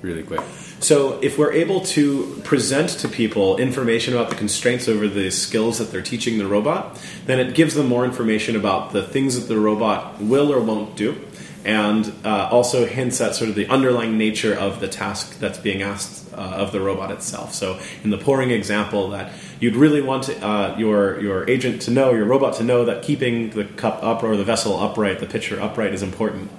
really 0.00 0.22
quick? 0.22 0.40
So, 0.80 1.18
if 1.20 1.38
we're 1.38 1.52
able 1.52 1.80
to 1.86 2.40
present 2.44 2.90
to 3.00 3.08
people 3.08 3.58
information 3.58 4.14
about 4.14 4.30
the 4.30 4.36
constraints 4.36 4.88
over 4.88 5.08
the 5.08 5.30
skills 5.30 5.78
that 5.78 5.90
they're 5.90 6.02
teaching 6.02 6.38
the 6.38 6.46
robot, 6.46 6.98
then 7.26 7.40
it 7.40 7.54
gives 7.54 7.74
them 7.74 7.88
more 7.88 8.04
information 8.04 8.54
about 8.54 8.92
the 8.92 9.02
things 9.02 9.38
that 9.38 9.52
the 9.52 9.60
robot 9.60 10.20
will 10.20 10.52
or 10.52 10.60
won't 10.60 10.96
do, 10.96 11.20
and 11.64 12.12
uh, 12.24 12.48
also 12.50 12.86
hints 12.86 13.20
at 13.20 13.34
sort 13.34 13.50
of 13.50 13.56
the 13.56 13.66
underlying 13.66 14.16
nature 14.16 14.54
of 14.54 14.78
the 14.80 14.88
task 14.88 15.38
that's 15.40 15.58
being 15.58 15.82
asked 15.82 16.32
uh, 16.32 16.36
of 16.36 16.70
the 16.70 16.80
robot 16.80 17.10
itself. 17.10 17.52
So, 17.52 17.80
in 18.04 18.10
the 18.10 18.18
pouring 18.18 18.52
example, 18.52 19.10
that 19.10 19.32
you'd 19.58 19.76
really 19.76 20.00
want 20.00 20.30
uh, 20.30 20.76
your 20.78 21.20
your 21.20 21.50
agent 21.50 21.82
to 21.82 21.90
know, 21.90 22.12
your 22.12 22.24
robot 22.24 22.54
to 22.56 22.64
know 22.64 22.84
that 22.84 23.02
keeping 23.02 23.50
the 23.50 23.64
cup 23.64 24.02
up 24.02 24.22
or 24.22 24.36
the 24.36 24.44
vessel 24.44 24.78
upright, 24.78 25.18
the 25.18 25.26
pitcher 25.26 25.60
upright, 25.60 25.92
is 25.92 26.02
important. 26.02 26.50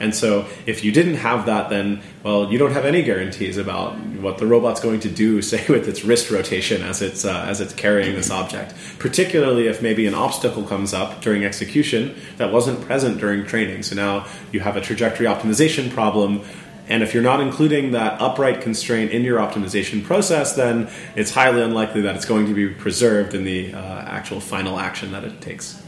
And 0.00 0.14
so, 0.14 0.46
if 0.64 0.84
you 0.84 0.92
didn't 0.92 1.16
have 1.16 1.46
that, 1.46 1.70
then 1.70 2.02
well, 2.22 2.52
you 2.52 2.58
don't 2.58 2.72
have 2.72 2.84
any 2.84 3.02
guarantees 3.02 3.56
about 3.56 3.98
what 4.20 4.38
the 4.38 4.46
robot's 4.46 4.80
going 4.80 5.00
to 5.00 5.10
do, 5.10 5.42
say 5.52 5.64
with 5.68 5.88
its 5.88 6.04
wrist 6.04 6.30
rotation 6.30 6.82
as 6.82 7.02
it's 7.02 7.24
uh, 7.24 7.44
as 7.48 7.60
it's 7.60 7.74
carrying 7.74 8.14
this 8.14 8.30
object. 8.30 8.74
Particularly 8.98 9.66
if 9.66 9.82
maybe 9.82 10.06
an 10.06 10.14
obstacle 10.14 10.62
comes 10.64 10.94
up 10.94 11.20
during 11.20 11.44
execution 11.44 12.14
that 12.36 12.52
wasn't 12.52 12.80
present 12.82 13.18
during 13.18 13.44
training. 13.44 13.82
So 13.82 13.96
now 13.96 14.26
you 14.52 14.60
have 14.60 14.76
a 14.76 14.80
trajectory 14.80 15.26
optimization 15.26 15.90
problem. 15.90 16.42
And 16.90 17.02
if 17.02 17.12
you're 17.12 17.22
not 17.22 17.40
including 17.40 17.90
that 17.92 18.18
upright 18.18 18.62
constraint 18.62 19.10
in 19.10 19.22
your 19.22 19.38
optimization 19.38 20.02
process, 20.02 20.54
then 20.54 20.88
it's 21.16 21.30
highly 21.30 21.60
unlikely 21.60 22.00
that 22.02 22.16
it's 22.16 22.24
going 22.24 22.46
to 22.46 22.54
be 22.54 22.68
preserved 22.72 23.34
in 23.34 23.44
the 23.44 23.74
uh, 23.74 23.78
actual 23.78 24.40
final 24.40 24.78
action 24.78 25.12
that 25.12 25.22
it 25.22 25.38
takes. 25.42 25.82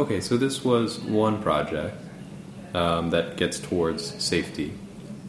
Okay, 0.00 0.22
so 0.22 0.38
this 0.38 0.64
was 0.64 0.98
one 0.98 1.42
project 1.42 1.94
um, 2.72 3.10
that 3.10 3.36
gets 3.36 3.60
towards 3.60 4.02
safety 4.24 4.72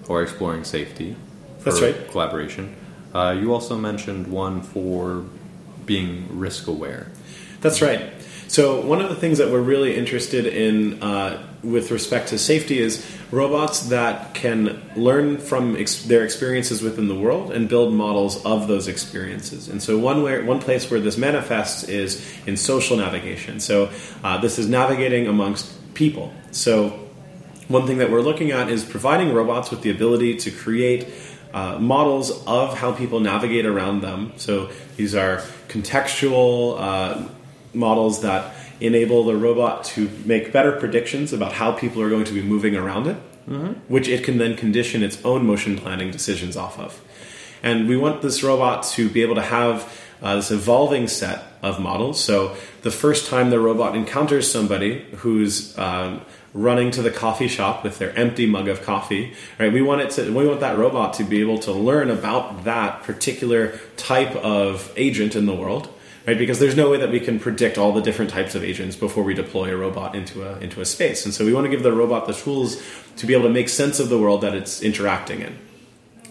or 0.08 0.24
exploring 0.24 0.64
safety. 0.64 1.18
That's 1.60 1.80
for 1.80 1.88
right. 1.88 2.10
Collaboration. 2.10 2.74
Uh, 3.14 3.36
you 3.38 3.54
also 3.54 3.78
mentioned 3.78 4.28
one 4.28 4.62
for 4.62 5.26
being 5.86 6.40
risk 6.40 6.68
aware. 6.68 7.12
That's 7.60 7.82
right. 7.82 8.14
So 8.48 8.80
one 8.80 9.02
of 9.02 9.10
the 9.10 9.16
things 9.18 9.40
that 9.40 9.52
we're 9.52 9.60
really 9.60 9.98
interested 9.98 10.46
in 10.46 11.04
uh, 11.04 11.46
with 11.62 11.92
respect 11.92 12.30
to 12.30 12.38
safety 12.38 12.80
is 12.80 13.06
robots 13.32 13.88
that 13.88 14.34
can 14.34 14.82
learn 14.96 15.38
from 15.38 15.78
ex- 15.78 16.04
their 16.04 16.24
experiences 16.24 16.82
within 16.82 17.08
the 17.08 17.16
world 17.16 17.52
and 17.52 17.70
build 17.70 17.94
models 17.94 18.46
of 18.46 18.68
those 18.68 18.88
experiences. 18.88 19.70
And 19.70 19.82
so 19.82 19.98
one 19.98 20.22
way, 20.22 20.44
one 20.44 20.60
place 20.60 20.92
where 20.92 21.00
this 21.00 21.18
manifests 21.18 21.84
is 21.86 22.22
in 22.46 22.58
social 22.58 22.98
navigation. 22.98 23.60
So 23.60 23.90
uh, 24.24 24.40
this 24.40 24.60
is 24.60 24.68
navigating 24.68 25.28
amongst 25.28 25.94
people. 25.94 26.34
So 26.52 26.90
one 27.70 27.88
thing 27.88 28.00
that 28.00 28.12
we're 28.12 28.22
looking 28.22 28.52
at 28.52 28.70
is 28.70 28.84
providing 28.84 29.34
robots 29.34 29.72
with 29.72 29.82
the 29.82 29.92
ability 29.92 30.38
to 30.38 30.52
create 30.52 31.08
uh, 31.54 31.80
models 31.80 32.46
of 32.46 32.78
how 32.78 32.92
people 32.92 33.20
navigate 33.22 33.66
around 33.66 34.02
them. 34.02 34.34
So 34.36 34.70
these 34.98 35.16
are 35.16 35.38
contextual 35.70 36.76
uh, 36.80 37.30
models 37.74 38.22
that 38.22 38.54
enable 38.82 39.24
the 39.24 39.36
robot 39.36 39.84
to 39.84 40.10
make 40.26 40.52
better 40.52 40.72
predictions 40.72 41.32
about 41.34 41.54
how 41.54 41.72
people 41.72 42.02
are 42.02 42.10
going 42.10 42.26
to 42.26 42.34
be 42.34 42.42
moving 42.42 42.76
around 42.76 43.08
it, 43.08 43.18
which 43.88 44.08
it 44.08 44.24
can 44.24 44.38
then 44.38 44.56
condition 44.56 45.04
its 45.04 45.24
own 45.24 45.46
motion 45.46 45.78
planning 45.78 46.12
decisions 46.12 46.58
off 46.58 46.80
of. 46.80 47.00
And 47.64 47.88
we 47.88 47.96
want 47.96 48.22
this 48.22 48.42
robot 48.44 48.84
to 48.96 49.08
be 49.10 49.22
able 49.22 49.36
to 49.36 49.42
have 49.42 50.02
uh, 50.22 50.36
this 50.36 50.52
evolving 50.52 51.08
set 51.08 51.44
of 51.62 51.80
models. 51.80 52.24
So 52.24 52.56
the 52.82 52.92
first 52.92 53.30
time 53.30 53.50
the 53.50 53.60
robot 53.60 53.96
encounters 53.96 54.52
somebody 54.52 55.06
who's 55.18 55.78
um, 55.78 56.22
running 56.54 56.92
to 56.92 57.02
the 57.02 57.12
coffee 57.12 57.48
shop 57.48 57.84
with 57.84 57.98
their 57.98 58.16
empty 58.18 58.46
mug 58.46 58.68
of 58.68 58.82
coffee, 58.82 59.34
right? 59.60 59.72
We 59.72 59.82
want 59.82 60.02
it 60.02 60.10
to, 60.12 60.32
we 60.34 60.48
want 60.48 60.60
that 60.60 60.78
robot 60.78 61.14
to 61.16 61.24
be 61.24 61.40
able 61.42 61.60
to 61.60 61.72
learn 61.72 62.10
about 62.10 62.64
that 62.66 63.04
particular 63.04 63.80
type 63.98 64.36
of 64.36 64.92
agent 64.98 65.36
in 65.36 65.46
the 65.46 65.56
world, 65.56 65.90
right? 66.28 66.38
Because 66.38 66.60
there's 66.60 66.76
no 66.76 66.90
way 66.90 66.98
that 66.98 67.12
we 67.12 67.20
can 67.20 67.40
predict 67.40 67.78
all 67.78 67.92
the 67.92 68.02
different 68.02 68.32
types 68.32 68.56
of 68.56 68.64
agents 68.64 68.96
before 68.96 69.24
we 69.24 69.34
deploy 69.34 69.74
a 69.74 69.78
robot 69.78 70.16
into 70.16 70.44
a 70.44 70.60
into 70.60 70.82
a 70.82 70.86
space. 70.86 71.26
And 71.26 71.34
so 71.34 71.46
we 71.46 71.54
want 71.54 71.66
to 71.66 71.70
give 71.70 71.84
the 71.84 71.92
robot 71.92 72.28
the 72.28 72.34
tools 72.34 72.82
to 73.18 73.26
be 73.26 73.34
able 73.34 73.44
to 73.44 73.54
make 73.54 73.70
sense 73.70 74.00
of 74.00 74.10
the 74.10 74.18
world 74.18 74.42
that 74.42 74.54
it's 74.54 74.82
interacting 74.82 75.42
in. 75.42 75.58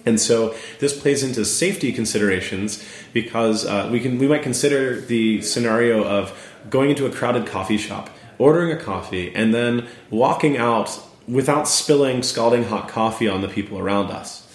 And 0.06 0.20
so 0.20 0.54
this 0.78 0.98
plays 0.98 1.22
into 1.22 1.44
safety 1.44 1.92
considerations 1.92 2.84
because 3.12 3.66
uh, 3.66 3.88
we 3.92 4.00
can 4.00 4.18
we 4.18 4.28
might 4.28 4.42
consider 4.42 5.00
the 5.00 5.42
scenario 5.42 6.04
of 6.04 6.32
going 6.68 6.90
into 6.90 7.06
a 7.06 7.10
crowded 7.10 7.46
coffee 7.46 7.78
shop, 7.78 8.10
ordering 8.38 8.72
a 8.72 8.76
coffee, 8.76 9.34
and 9.34 9.54
then 9.54 9.88
walking 10.10 10.56
out 10.56 11.00
without 11.28 11.68
spilling 11.68 12.22
scalding 12.22 12.64
hot 12.64 12.88
coffee 12.88 13.28
on 13.28 13.40
the 13.40 13.48
people 13.48 13.78
around 13.78 14.10
us. 14.10 14.46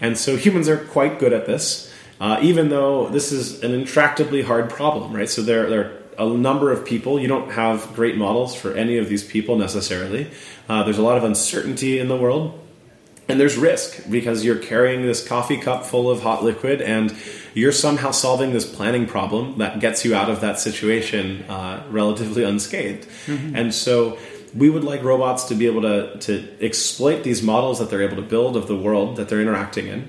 And 0.00 0.18
so 0.18 0.36
humans 0.36 0.68
are 0.68 0.78
quite 0.78 1.18
good 1.18 1.32
at 1.32 1.46
this, 1.46 1.91
uh, 2.22 2.38
even 2.40 2.68
though 2.68 3.08
this 3.08 3.32
is 3.32 3.64
an 3.64 3.72
intractably 3.72 4.44
hard 4.44 4.70
problem, 4.70 5.12
right? 5.12 5.28
So 5.28 5.42
there, 5.42 5.68
there 5.68 5.84
are 6.16 6.26
a 6.28 6.28
number 6.28 6.70
of 6.70 6.84
people. 6.84 7.18
You 7.18 7.26
don't 7.26 7.50
have 7.50 7.92
great 7.96 8.16
models 8.16 8.54
for 8.54 8.74
any 8.74 8.96
of 8.96 9.08
these 9.08 9.24
people 9.24 9.58
necessarily. 9.58 10.30
Uh, 10.68 10.84
there's 10.84 10.98
a 10.98 11.02
lot 11.02 11.18
of 11.18 11.24
uncertainty 11.24 11.98
in 11.98 12.06
the 12.06 12.16
world. 12.16 12.60
And 13.28 13.40
there's 13.40 13.56
risk 13.56 14.08
because 14.08 14.44
you're 14.44 14.58
carrying 14.58 15.02
this 15.02 15.26
coffee 15.26 15.56
cup 15.56 15.84
full 15.84 16.08
of 16.08 16.22
hot 16.22 16.44
liquid 16.44 16.80
and 16.80 17.12
you're 17.54 17.72
somehow 17.72 18.12
solving 18.12 18.52
this 18.52 18.72
planning 18.72 19.06
problem 19.06 19.58
that 19.58 19.80
gets 19.80 20.04
you 20.04 20.14
out 20.14 20.30
of 20.30 20.40
that 20.42 20.60
situation 20.60 21.42
uh, 21.48 21.82
relatively 21.90 22.44
unscathed. 22.44 23.08
Mm-hmm. 23.26 23.56
And 23.56 23.74
so 23.74 24.16
we 24.54 24.70
would 24.70 24.84
like 24.84 25.02
robots 25.02 25.44
to 25.44 25.56
be 25.56 25.66
able 25.66 25.82
to, 25.82 26.18
to 26.18 26.64
exploit 26.64 27.24
these 27.24 27.42
models 27.42 27.80
that 27.80 27.90
they're 27.90 28.02
able 28.02 28.16
to 28.16 28.22
build 28.22 28.56
of 28.56 28.68
the 28.68 28.76
world 28.76 29.16
that 29.16 29.28
they're 29.28 29.40
interacting 29.40 29.88
in 29.88 30.08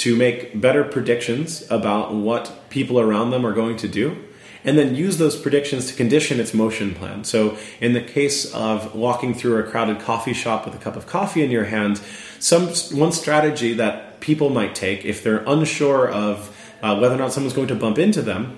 to 0.00 0.16
make 0.16 0.60
better 0.60 0.84
predictions 0.84 1.70
about 1.70 2.14
what 2.14 2.70
people 2.70 2.98
around 2.98 3.30
them 3.30 3.46
are 3.46 3.52
going 3.52 3.76
to 3.76 3.88
do 3.88 4.16
and 4.64 4.78
then 4.78 4.94
use 4.94 5.18
those 5.18 5.36
predictions 5.36 5.86
to 5.86 5.94
condition 5.94 6.38
its 6.38 6.52
motion 6.52 6.94
plan. 6.94 7.24
So, 7.24 7.56
in 7.80 7.92
the 7.94 8.00
case 8.02 8.52
of 8.54 8.94
walking 8.94 9.34
through 9.34 9.56
a 9.58 9.62
crowded 9.62 10.00
coffee 10.00 10.34
shop 10.34 10.66
with 10.66 10.74
a 10.74 10.78
cup 10.78 10.96
of 10.96 11.06
coffee 11.06 11.42
in 11.42 11.50
your 11.50 11.64
hand, 11.64 12.00
some 12.38 12.68
one 12.98 13.12
strategy 13.12 13.72
that 13.74 14.20
people 14.20 14.50
might 14.50 14.74
take 14.74 15.04
if 15.04 15.22
they're 15.22 15.44
unsure 15.46 16.08
of 16.10 16.54
uh, 16.82 16.98
whether 16.98 17.14
or 17.14 17.18
not 17.18 17.32
someone's 17.32 17.54
going 17.54 17.68
to 17.68 17.74
bump 17.74 17.98
into 17.98 18.22
them 18.22 18.56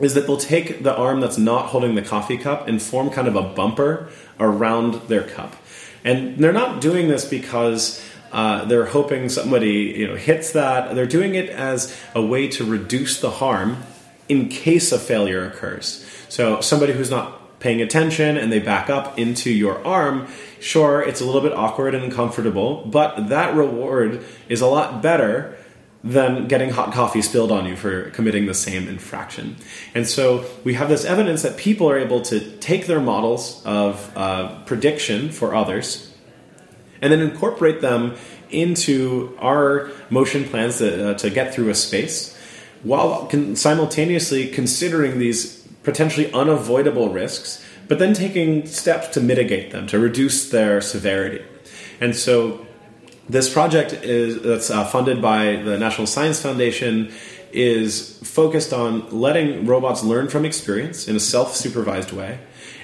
is 0.00 0.14
that 0.14 0.26
they'll 0.26 0.36
take 0.36 0.82
the 0.82 0.94
arm 0.94 1.20
that's 1.20 1.38
not 1.38 1.66
holding 1.66 1.94
the 1.94 2.02
coffee 2.02 2.36
cup 2.36 2.66
and 2.66 2.82
form 2.82 3.10
kind 3.10 3.28
of 3.28 3.36
a 3.36 3.42
bumper 3.42 4.08
around 4.40 4.94
their 5.08 5.22
cup. 5.22 5.54
And 6.02 6.36
they're 6.38 6.52
not 6.52 6.80
doing 6.80 7.08
this 7.08 7.24
because 7.24 8.04
uh, 8.34 8.64
they're 8.64 8.86
hoping 8.86 9.28
somebody 9.28 9.94
you 9.96 10.08
know 10.08 10.16
hits 10.16 10.52
that. 10.52 10.94
They're 10.96 11.06
doing 11.06 11.36
it 11.36 11.48
as 11.48 11.96
a 12.14 12.20
way 12.20 12.48
to 12.48 12.64
reduce 12.64 13.20
the 13.20 13.30
harm 13.30 13.84
in 14.28 14.48
case 14.48 14.90
a 14.90 14.98
failure 14.98 15.46
occurs. 15.46 16.04
So 16.28 16.60
somebody 16.60 16.94
who's 16.94 17.10
not 17.10 17.60
paying 17.60 17.80
attention 17.80 18.36
and 18.36 18.50
they 18.50 18.58
back 18.58 18.90
up 18.90 19.16
into 19.18 19.50
your 19.50 19.82
arm, 19.86 20.26
sure, 20.58 21.00
it's 21.00 21.20
a 21.20 21.24
little 21.24 21.40
bit 21.40 21.52
awkward 21.52 21.94
and 21.94 22.04
uncomfortable, 22.04 22.84
but 22.86 23.28
that 23.28 23.54
reward 23.54 24.24
is 24.48 24.60
a 24.60 24.66
lot 24.66 25.00
better 25.00 25.56
than 26.02 26.48
getting 26.48 26.70
hot 26.70 26.92
coffee 26.92 27.22
spilled 27.22 27.52
on 27.52 27.66
you 27.66 27.76
for 27.76 28.10
committing 28.10 28.46
the 28.46 28.52
same 28.52 28.88
infraction. 28.88 29.56
And 29.94 30.06
so 30.06 30.44
we 30.64 30.74
have 30.74 30.88
this 30.88 31.04
evidence 31.04 31.42
that 31.42 31.56
people 31.56 31.88
are 31.88 31.98
able 31.98 32.20
to 32.22 32.40
take 32.58 32.86
their 32.86 33.00
models 33.00 33.62
of 33.64 34.12
uh, 34.16 34.60
prediction 34.64 35.30
for 35.30 35.54
others 35.54 36.13
and 37.04 37.12
then 37.12 37.20
incorporate 37.20 37.82
them 37.82 38.16
into 38.48 39.36
our 39.38 39.90
motion 40.08 40.42
plans 40.44 40.78
to, 40.78 41.10
uh, 41.10 41.14
to 41.14 41.28
get 41.28 41.54
through 41.54 41.68
a 41.68 41.74
space 41.74 42.34
while 42.82 43.26
con- 43.26 43.54
simultaneously 43.54 44.48
considering 44.48 45.18
these 45.18 45.60
potentially 45.82 46.32
unavoidable 46.32 47.10
risks, 47.10 47.62
but 47.88 47.98
then 47.98 48.14
taking 48.14 48.66
steps 48.66 49.08
to 49.08 49.20
mitigate 49.20 49.70
them, 49.70 49.86
to 49.86 49.98
reduce 49.98 50.48
their 50.48 50.80
severity. 50.80 51.44
And 52.00 52.16
so, 52.16 52.66
this 53.28 53.52
project 53.52 53.92
is 53.92 54.40
that's 54.42 54.70
uh, 54.70 54.84
funded 54.84 55.20
by 55.20 55.56
the 55.56 55.78
National 55.78 56.06
Science 56.06 56.40
Foundation 56.40 57.12
is 57.54 58.18
focused 58.22 58.72
on 58.72 59.08
letting 59.10 59.66
robots 59.66 60.02
learn 60.02 60.28
from 60.28 60.44
experience 60.44 61.08
in 61.08 61.16
a 61.16 61.20
self-supervised 61.20 62.12
way 62.12 62.38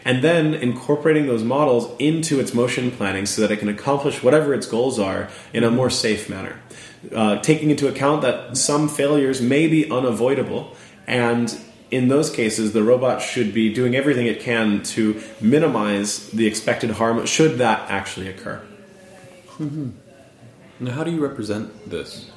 and 0.05 0.23
then 0.25 0.55
incorporating 0.55 1.27
those 1.27 1.45
models 1.45 1.95
into 1.99 2.41
its 2.41 2.55
motion 2.55 2.91
planning 2.91 3.27
so 3.27 3.43
that 3.43 3.51
it 3.51 3.59
can 3.59 3.69
accomplish 3.69 4.23
whatever 4.23 4.55
its 4.55 4.67
goals 4.67 4.99
are 4.99 5.29
in 5.53 5.65
a 5.65 5.71
more 5.71 5.91
safe 5.91 6.31
manner 6.31 6.59
uh, 7.15 7.41
taking 7.41 7.71
into 7.71 7.89
account 7.89 8.23
that 8.23 8.57
some 8.57 8.89
failures 8.89 9.41
may 9.41 9.67
be 9.67 9.91
unavoidable, 9.91 10.77
and 11.07 11.59
in 11.91 12.09
those 12.09 12.31
cases, 12.31 12.73
the 12.73 12.83
robot 12.83 13.21
should 13.21 13.53
be 13.53 13.73
doing 13.73 13.97
everything 13.97 14.27
it 14.27 14.41
can 14.41 14.83
to 14.83 15.21
minimize 15.41 16.29
the 16.31 16.47
expected 16.47 16.91
harm 16.93 17.25
should 17.27 17.59
that 17.59 17.91
actually 17.91 18.29
occur. 18.29 18.63
Mm-hmm. 19.59 19.91
Now, 20.81 20.93
how 20.93 21.05
do 21.05 21.11
you 21.11 21.21
represent 21.21 21.91
this? 21.91 22.30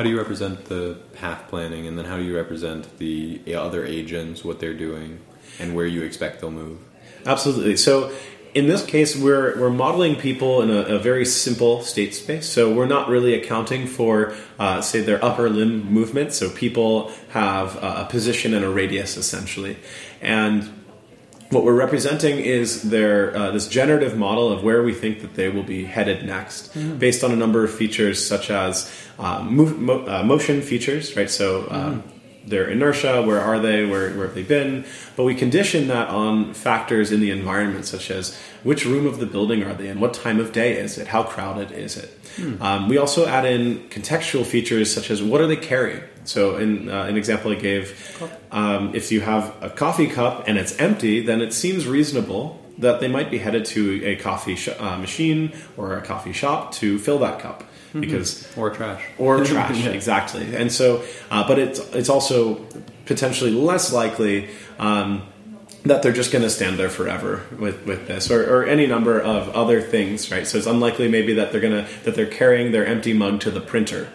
How 0.00 0.04
do 0.04 0.08
you 0.08 0.16
represent 0.16 0.64
the 0.64 0.96
path 1.12 1.46
planning, 1.48 1.86
and 1.86 1.98
then 1.98 2.06
how 2.06 2.16
do 2.16 2.22
you 2.22 2.34
represent 2.34 2.96
the 2.96 3.42
other 3.54 3.84
agents, 3.84 4.42
what 4.42 4.58
they're 4.58 4.72
doing, 4.72 5.20
and 5.58 5.74
where 5.74 5.84
you 5.84 6.04
expect 6.04 6.40
they'll 6.40 6.50
move? 6.50 6.78
Absolutely. 7.26 7.76
So, 7.76 8.10
in 8.54 8.66
this 8.66 8.82
case, 8.82 9.14
we're 9.14 9.60
we're 9.60 9.68
modeling 9.68 10.16
people 10.16 10.62
in 10.62 10.70
a, 10.70 10.96
a, 10.96 10.98
very 10.98 11.26
simple 11.26 11.82
state 11.82 12.14
space. 12.14 12.48
So 12.48 12.72
we're 12.72 12.86
not 12.86 13.10
really 13.10 13.34
accounting 13.34 13.86
for, 13.86 14.34
uh, 14.58 14.80
say, 14.80 15.02
their 15.02 15.22
upper 15.22 15.50
limb 15.50 15.92
movement. 15.92 16.32
So 16.32 16.48
people 16.48 17.12
have 17.28 17.76
a 17.76 18.06
position 18.08 18.54
and 18.54 18.64
a 18.64 18.70
radius 18.70 19.18
essentially, 19.18 19.76
and 20.22 20.79
what 21.50 21.64
we're 21.64 21.74
representing 21.74 22.38
is 22.38 22.82
their 22.82 23.36
uh, 23.36 23.50
this 23.50 23.68
generative 23.68 24.16
model 24.16 24.50
of 24.52 24.62
where 24.62 24.82
we 24.82 24.94
think 24.94 25.20
that 25.20 25.34
they 25.34 25.48
will 25.48 25.64
be 25.64 25.84
headed 25.84 26.24
next, 26.24 26.74
mm-hmm. 26.74 26.96
based 26.98 27.22
on 27.22 27.32
a 27.32 27.36
number 27.36 27.64
of 27.64 27.74
features 27.74 28.24
such 28.24 28.50
as 28.50 28.90
uh, 29.18 29.42
move, 29.42 29.78
mo- 29.78 30.06
uh, 30.06 30.22
motion 30.22 30.62
features, 30.62 31.16
right? 31.16 31.30
So. 31.30 31.66
Um, 31.70 32.02
mm-hmm 32.02 32.19
their 32.44 32.68
inertia, 32.68 33.22
where 33.22 33.40
are 33.40 33.58
they, 33.58 33.84
where, 33.84 34.10
where 34.14 34.26
have 34.26 34.34
they 34.34 34.42
been, 34.42 34.84
but 35.16 35.24
we 35.24 35.34
condition 35.34 35.88
that 35.88 36.08
on 36.08 36.54
factors 36.54 37.12
in 37.12 37.20
the 37.20 37.30
environment, 37.30 37.84
such 37.84 38.10
as 38.10 38.38
which 38.62 38.84
room 38.84 39.06
of 39.06 39.18
the 39.18 39.26
building 39.26 39.62
are 39.62 39.74
they 39.74 39.88
in, 39.88 40.00
what 40.00 40.14
time 40.14 40.40
of 40.40 40.52
day 40.52 40.78
is 40.78 40.98
it, 40.98 41.08
how 41.08 41.22
crowded 41.22 41.72
is 41.72 41.96
it. 41.96 42.10
Hmm. 42.36 42.62
Um, 42.62 42.88
we 42.88 42.98
also 42.98 43.26
add 43.26 43.44
in 43.44 43.88
contextual 43.88 44.46
features 44.46 44.92
such 44.92 45.10
as 45.10 45.22
what 45.22 45.40
are 45.40 45.46
they 45.46 45.56
carrying. 45.56 46.02
So, 46.24 46.56
in 46.56 46.88
uh, 46.88 47.04
an 47.04 47.16
example 47.16 47.50
I 47.50 47.56
gave, 47.56 48.20
um, 48.52 48.94
if 48.94 49.10
you 49.10 49.20
have 49.22 49.54
a 49.62 49.70
coffee 49.70 50.06
cup 50.06 50.44
and 50.46 50.58
it's 50.58 50.76
empty, 50.76 51.24
then 51.24 51.40
it 51.40 51.52
seems 51.52 51.86
reasonable 51.86 52.60
that 52.78 53.00
they 53.00 53.08
might 53.08 53.30
be 53.30 53.38
headed 53.38 53.64
to 53.66 54.04
a 54.04 54.16
coffee 54.16 54.54
sh- 54.54 54.68
uh, 54.78 54.96
machine 54.98 55.52
or 55.76 55.96
a 55.96 56.02
coffee 56.02 56.32
shop 56.32 56.72
to 56.72 56.98
fill 56.98 57.18
that 57.18 57.40
cup. 57.40 57.64
Mm-hmm. 57.90 58.00
because 58.02 58.56
or 58.56 58.70
trash. 58.70 59.04
Or 59.18 59.44
trash 59.44 59.78
yeah. 59.78 59.90
exactly. 59.90 60.54
And 60.54 60.70
so 60.70 61.02
uh, 61.30 61.46
but 61.46 61.58
it's 61.58 61.80
it's 61.92 62.08
also 62.08 62.66
potentially 63.06 63.50
less 63.50 63.92
likely 63.92 64.48
um, 64.78 65.26
that 65.84 66.02
they're 66.02 66.12
just 66.12 66.30
going 66.30 66.42
to 66.42 66.50
stand 66.50 66.78
there 66.78 66.90
forever 66.90 67.42
with, 67.58 67.84
with 67.86 68.06
this 68.06 68.30
or, 68.30 68.42
or 68.48 68.64
any 68.64 68.86
number 68.86 69.20
of 69.20 69.48
other 69.50 69.80
things 69.80 70.30
right? 70.30 70.46
So 70.46 70.58
it's 70.58 70.66
unlikely 70.66 71.08
maybe 71.08 71.34
that 71.34 71.52
they're 71.52 71.60
going 71.60 71.84
to 71.84 72.04
that 72.04 72.14
they're 72.14 72.26
carrying 72.26 72.70
their 72.72 72.86
empty 72.86 73.12
mug 73.12 73.40
to 73.40 73.50
the 73.50 73.60
printer 73.60 74.08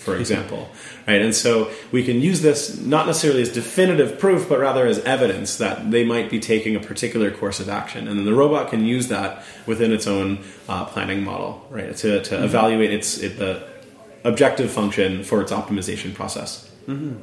for 0.00 0.16
example, 0.16 0.70
right? 1.06 1.20
And 1.20 1.34
so 1.34 1.70
we 1.92 2.04
can 2.04 2.20
use 2.20 2.42
this 2.42 2.78
not 2.80 3.06
necessarily 3.06 3.42
as 3.42 3.52
definitive 3.52 4.18
proof, 4.18 4.48
but 4.48 4.58
rather 4.58 4.86
as 4.86 4.98
evidence 5.00 5.56
that 5.58 5.90
they 5.90 6.04
might 6.04 6.30
be 6.30 6.38
taking 6.38 6.76
a 6.76 6.80
particular 6.80 7.30
course 7.30 7.60
of 7.60 7.68
action, 7.68 8.08
and 8.08 8.18
then 8.18 8.26
the 8.26 8.34
robot 8.34 8.70
can 8.70 8.84
use 8.84 9.08
that 9.08 9.42
within 9.66 9.92
its 9.92 10.06
own 10.06 10.38
uh, 10.68 10.84
planning 10.84 11.22
model, 11.22 11.66
right, 11.70 11.96
to, 11.96 12.22
to 12.22 12.34
mm-hmm. 12.34 12.44
evaluate 12.44 12.92
its 12.92 13.18
it, 13.18 13.38
the 13.38 13.66
objective 14.24 14.70
function 14.70 15.24
for 15.24 15.40
its 15.40 15.52
optimization 15.52 16.14
process. 16.14 16.70
Mm-hmm. 16.86 17.16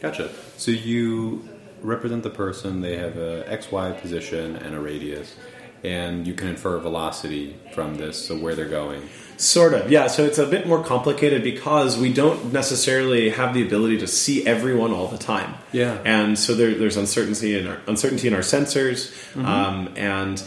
Gotcha. 0.00 0.30
So 0.56 0.70
you 0.70 1.48
represent 1.82 2.22
the 2.22 2.30
person; 2.30 2.80
they 2.80 2.96
have 2.96 3.16
a 3.16 3.50
x 3.50 3.70
y 3.70 3.92
position 3.92 4.56
and 4.56 4.74
a 4.74 4.80
radius, 4.80 5.36
and 5.82 6.26
you 6.26 6.34
can 6.34 6.48
infer 6.48 6.78
velocity 6.78 7.56
from 7.74 7.96
this, 7.96 8.26
so 8.26 8.36
where 8.36 8.54
they're 8.54 8.68
going. 8.68 9.08
Sort 9.36 9.72
of, 9.72 9.90
yeah. 9.90 10.06
So 10.06 10.24
it's 10.24 10.38
a 10.38 10.46
bit 10.46 10.66
more 10.66 10.84
complicated 10.84 11.42
because 11.42 11.96
we 11.96 12.12
don't 12.12 12.52
necessarily 12.52 13.30
have 13.30 13.54
the 13.54 13.64
ability 13.64 13.96
to 13.98 14.06
see 14.06 14.46
everyone 14.46 14.92
all 14.92 15.08
the 15.08 15.18
time. 15.18 15.54
Yeah, 15.72 15.98
and 16.04 16.38
so 16.38 16.54
there, 16.54 16.74
there's 16.74 16.98
uncertainty 16.98 17.58
in 17.58 17.66
our 17.66 17.80
uncertainty 17.86 18.28
in 18.28 18.34
our 18.34 18.40
sensors, 18.40 19.10
mm-hmm. 19.32 19.46
um, 19.46 19.94
and 19.96 20.42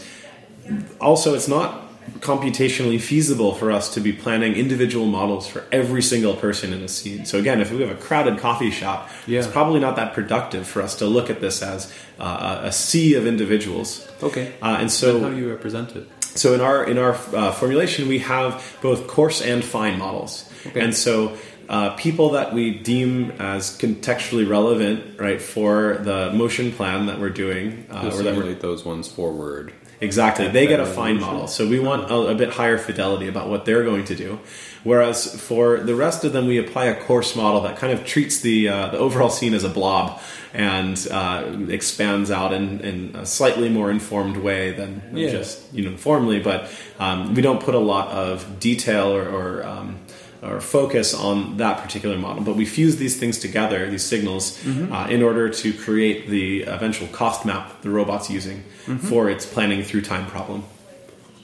also 1.00 1.34
it's 1.34 1.48
not 1.48 1.83
computationally 2.24 3.00
feasible 3.00 3.54
for 3.54 3.70
us 3.70 3.92
to 3.94 4.00
be 4.00 4.12
planning 4.12 4.54
individual 4.54 5.06
models 5.06 5.46
for 5.46 5.62
every 5.70 6.02
single 6.02 6.34
person 6.34 6.72
in 6.72 6.82
a 6.82 6.88
scene. 6.88 7.24
So 7.26 7.38
again, 7.38 7.60
if 7.60 7.70
we 7.70 7.80
have 7.82 7.90
a 7.90 8.00
crowded 8.06 8.38
coffee 8.38 8.70
shop, 8.70 9.08
Yeah. 9.26 9.38
it's 9.40 9.48
probably 9.48 9.78
not 9.80 9.94
that 9.96 10.14
productive 10.14 10.66
for 10.66 10.82
us 10.82 10.94
to 10.96 11.06
look 11.06 11.28
at 11.30 11.40
this 11.40 11.62
as 11.62 11.92
uh, 12.18 12.60
a 12.64 12.72
sea 12.72 13.14
of 13.14 13.26
individuals. 13.26 14.08
Okay. 14.22 14.54
Uh, 14.62 14.66
and 14.80 14.82
Then 14.82 14.88
so 14.88 15.20
how 15.20 15.28
do 15.30 15.36
you 15.36 15.50
represent 15.50 15.94
it? 15.96 16.08
so 16.34 16.54
in 16.54 16.60
our 16.60 16.84
in 16.84 16.98
our 16.98 17.14
uh, 17.34 17.52
formulation, 17.52 18.08
we 18.08 18.18
have 18.20 18.62
both 18.82 19.06
coarse 19.06 19.40
and 19.42 19.62
fine 19.62 19.98
models, 19.98 20.48
Okay. 20.66 20.80
and 20.80 20.94
so 20.94 21.36
uh, 21.68 21.90
people 21.96 22.30
that 22.30 22.52
we 22.52 22.64
deem 22.78 23.30
as 23.38 23.76
contextually 23.78 24.46
relevant, 24.48 25.18
right, 25.18 25.40
for 25.40 25.98
the 26.02 26.30
motion 26.32 26.72
plan 26.72 27.06
that 27.06 27.18
we're 27.20 27.30
doing, 27.46 27.86
uh, 27.90 27.98
or 27.98 28.02
that 28.02 28.14
we're 28.14 28.22
simulate 28.34 28.60
those 28.60 28.84
ones 28.84 29.08
forward. 29.08 29.72
Exactly. 30.00 30.48
They 30.48 30.66
get 30.66 30.80
a 30.80 30.86
fine 30.86 31.20
model. 31.20 31.46
So 31.46 31.66
we 31.68 31.78
want 31.78 32.10
a, 32.10 32.14
a 32.28 32.34
bit 32.34 32.50
higher 32.50 32.78
fidelity 32.78 33.28
about 33.28 33.48
what 33.48 33.64
they're 33.64 33.84
going 33.84 34.04
to 34.06 34.14
do. 34.14 34.38
Whereas 34.82 35.40
for 35.40 35.78
the 35.78 35.94
rest 35.94 36.24
of 36.24 36.32
them, 36.34 36.46
we 36.46 36.58
apply 36.58 36.86
a 36.86 37.00
coarse 37.04 37.34
model 37.34 37.62
that 37.62 37.76
kind 37.78 37.92
of 37.92 38.04
treats 38.04 38.40
the, 38.40 38.68
uh, 38.68 38.88
the 38.90 38.98
overall 38.98 39.30
scene 39.30 39.54
as 39.54 39.64
a 39.64 39.68
blob 39.70 40.20
and 40.52 41.08
uh, 41.10 41.44
expands 41.68 42.30
out 42.30 42.52
in, 42.52 42.80
in 42.80 43.16
a 43.16 43.24
slightly 43.24 43.68
more 43.68 43.90
informed 43.90 44.36
way 44.36 44.72
than 44.72 45.00
than 45.08 45.16
Yeah. 45.16 45.30
just 45.30 45.72
uniformly. 45.72 46.38
But 46.40 46.68
um, 46.98 47.34
we 47.34 47.40
don't 47.42 47.62
put 47.62 47.74
a 47.74 47.78
lot 47.78 48.08
of 48.08 48.60
detail 48.60 49.08
or, 49.16 49.26
or 49.28 49.66
um, 49.66 49.98
or 50.44 50.60
focus 50.60 51.14
on 51.14 51.56
that 51.56 51.82
particular 51.82 52.18
model, 52.18 52.42
but 52.44 52.54
we 52.56 52.66
fuse 52.66 52.96
these 52.96 53.16
things 53.18 53.38
together, 53.38 53.88
these 53.90 54.04
signals, 54.04 54.58
uh, 54.66 55.06
in 55.10 55.22
order 55.22 55.48
to 55.48 55.72
create 55.72 56.28
the 56.28 56.62
eventual 56.66 57.08
cost 57.08 57.44
map 57.46 57.80
the 57.82 57.90
robot's 57.90 58.28
using 58.30 58.62
for 59.08 59.30
its 59.30 59.46
planning 59.46 59.82
through 59.82 60.02
time 60.02 60.26
problem. 60.26 60.64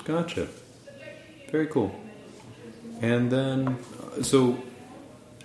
Gotcha. 0.05 0.49
Very 1.51 1.67
cool. 1.67 1.95
And 3.01 3.31
then, 3.31 3.79
uh, 4.19 4.23
so 4.23 4.63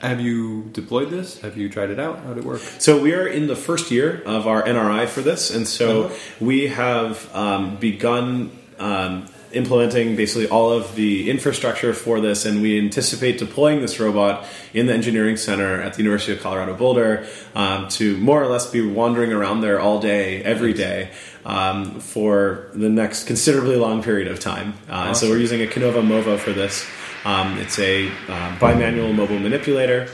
have 0.02 0.20
you 0.20 0.64
deployed 0.74 1.10
this? 1.10 1.40
Have 1.40 1.56
you 1.58 1.70
tried 1.70 1.90
it 1.90 2.00
out? 2.00 2.20
How 2.20 2.30
did 2.34 2.40
it 2.40 2.44
work? 2.46 2.60
So 2.80 3.00
we 3.02 3.14
are 3.14 3.26
in 3.28 3.48
the 3.48 3.56
first 3.56 3.92
year 3.92 4.22
of 4.26 4.46
our 4.48 4.62
NRI 4.64 5.08
for 5.08 5.22
this, 5.22 5.50
and 5.56 5.66
so 5.68 6.06
Uh-huh. 6.06 6.16
we 6.42 6.68
have 6.68 7.34
um, 7.34 7.78
begun 7.78 8.52
um, 8.80 9.26
implementing 9.56 10.16
basically 10.16 10.48
all 10.48 10.72
of 10.72 10.96
the 10.96 11.30
infrastructure 11.30 11.94
for 11.94 12.20
this, 12.20 12.46
and 12.46 12.62
we 12.62 12.78
anticipate 12.78 13.38
deploying 13.38 13.82
this 13.82 14.00
robot 14.00 14.46
in 14.74 14.86
the 14.88 14.94
engineering 14.94 15.38
center 15.38 15.82
at 15.82 15.94
the 15.94 16.00
University 16.04 16.34
of 16.34 16.42
Colorado 16.42 16.76
Boulder 16.76 17.26
um, 17.56 17.88
to 17.90 18.18
more 18.18 18.42
or 18.42 18.48
less 18.48 18.70
be 18.70 18.82
wandering 18.86 19.32
around 19.32 19.62
there 19.62 19.80
all 19.80 20.00
day, 20.00 20.44
every 20.44 20.74
day. 20.74 21.12
Um, 21.46 22.00
for 22.00 22.72
the 22.74 22.90
next 22.90 23.26
considerably 23.28 23.76
long 23.76 24.02
period 24.02 24.28
of 24.28 24.40
time, 24.40 24.74
uh, 24.90 25.06
and 25.10 25.16
so 25.16 25.30
we're 25.30 25.38
using 25.38 25.62
a 25.62 25.68
Kinova 25.68 26.02
Movo 26.02 26.40
for 26.40 26.54
this. 26.54 26.88
Um, 27.24 27.60
it's 27.60 27.78
a 27.78 28.08
uh, 28.08 28.56
bimanual 28.58 29.14
mobile 29.14 29.38
manipulator 29.38 30.10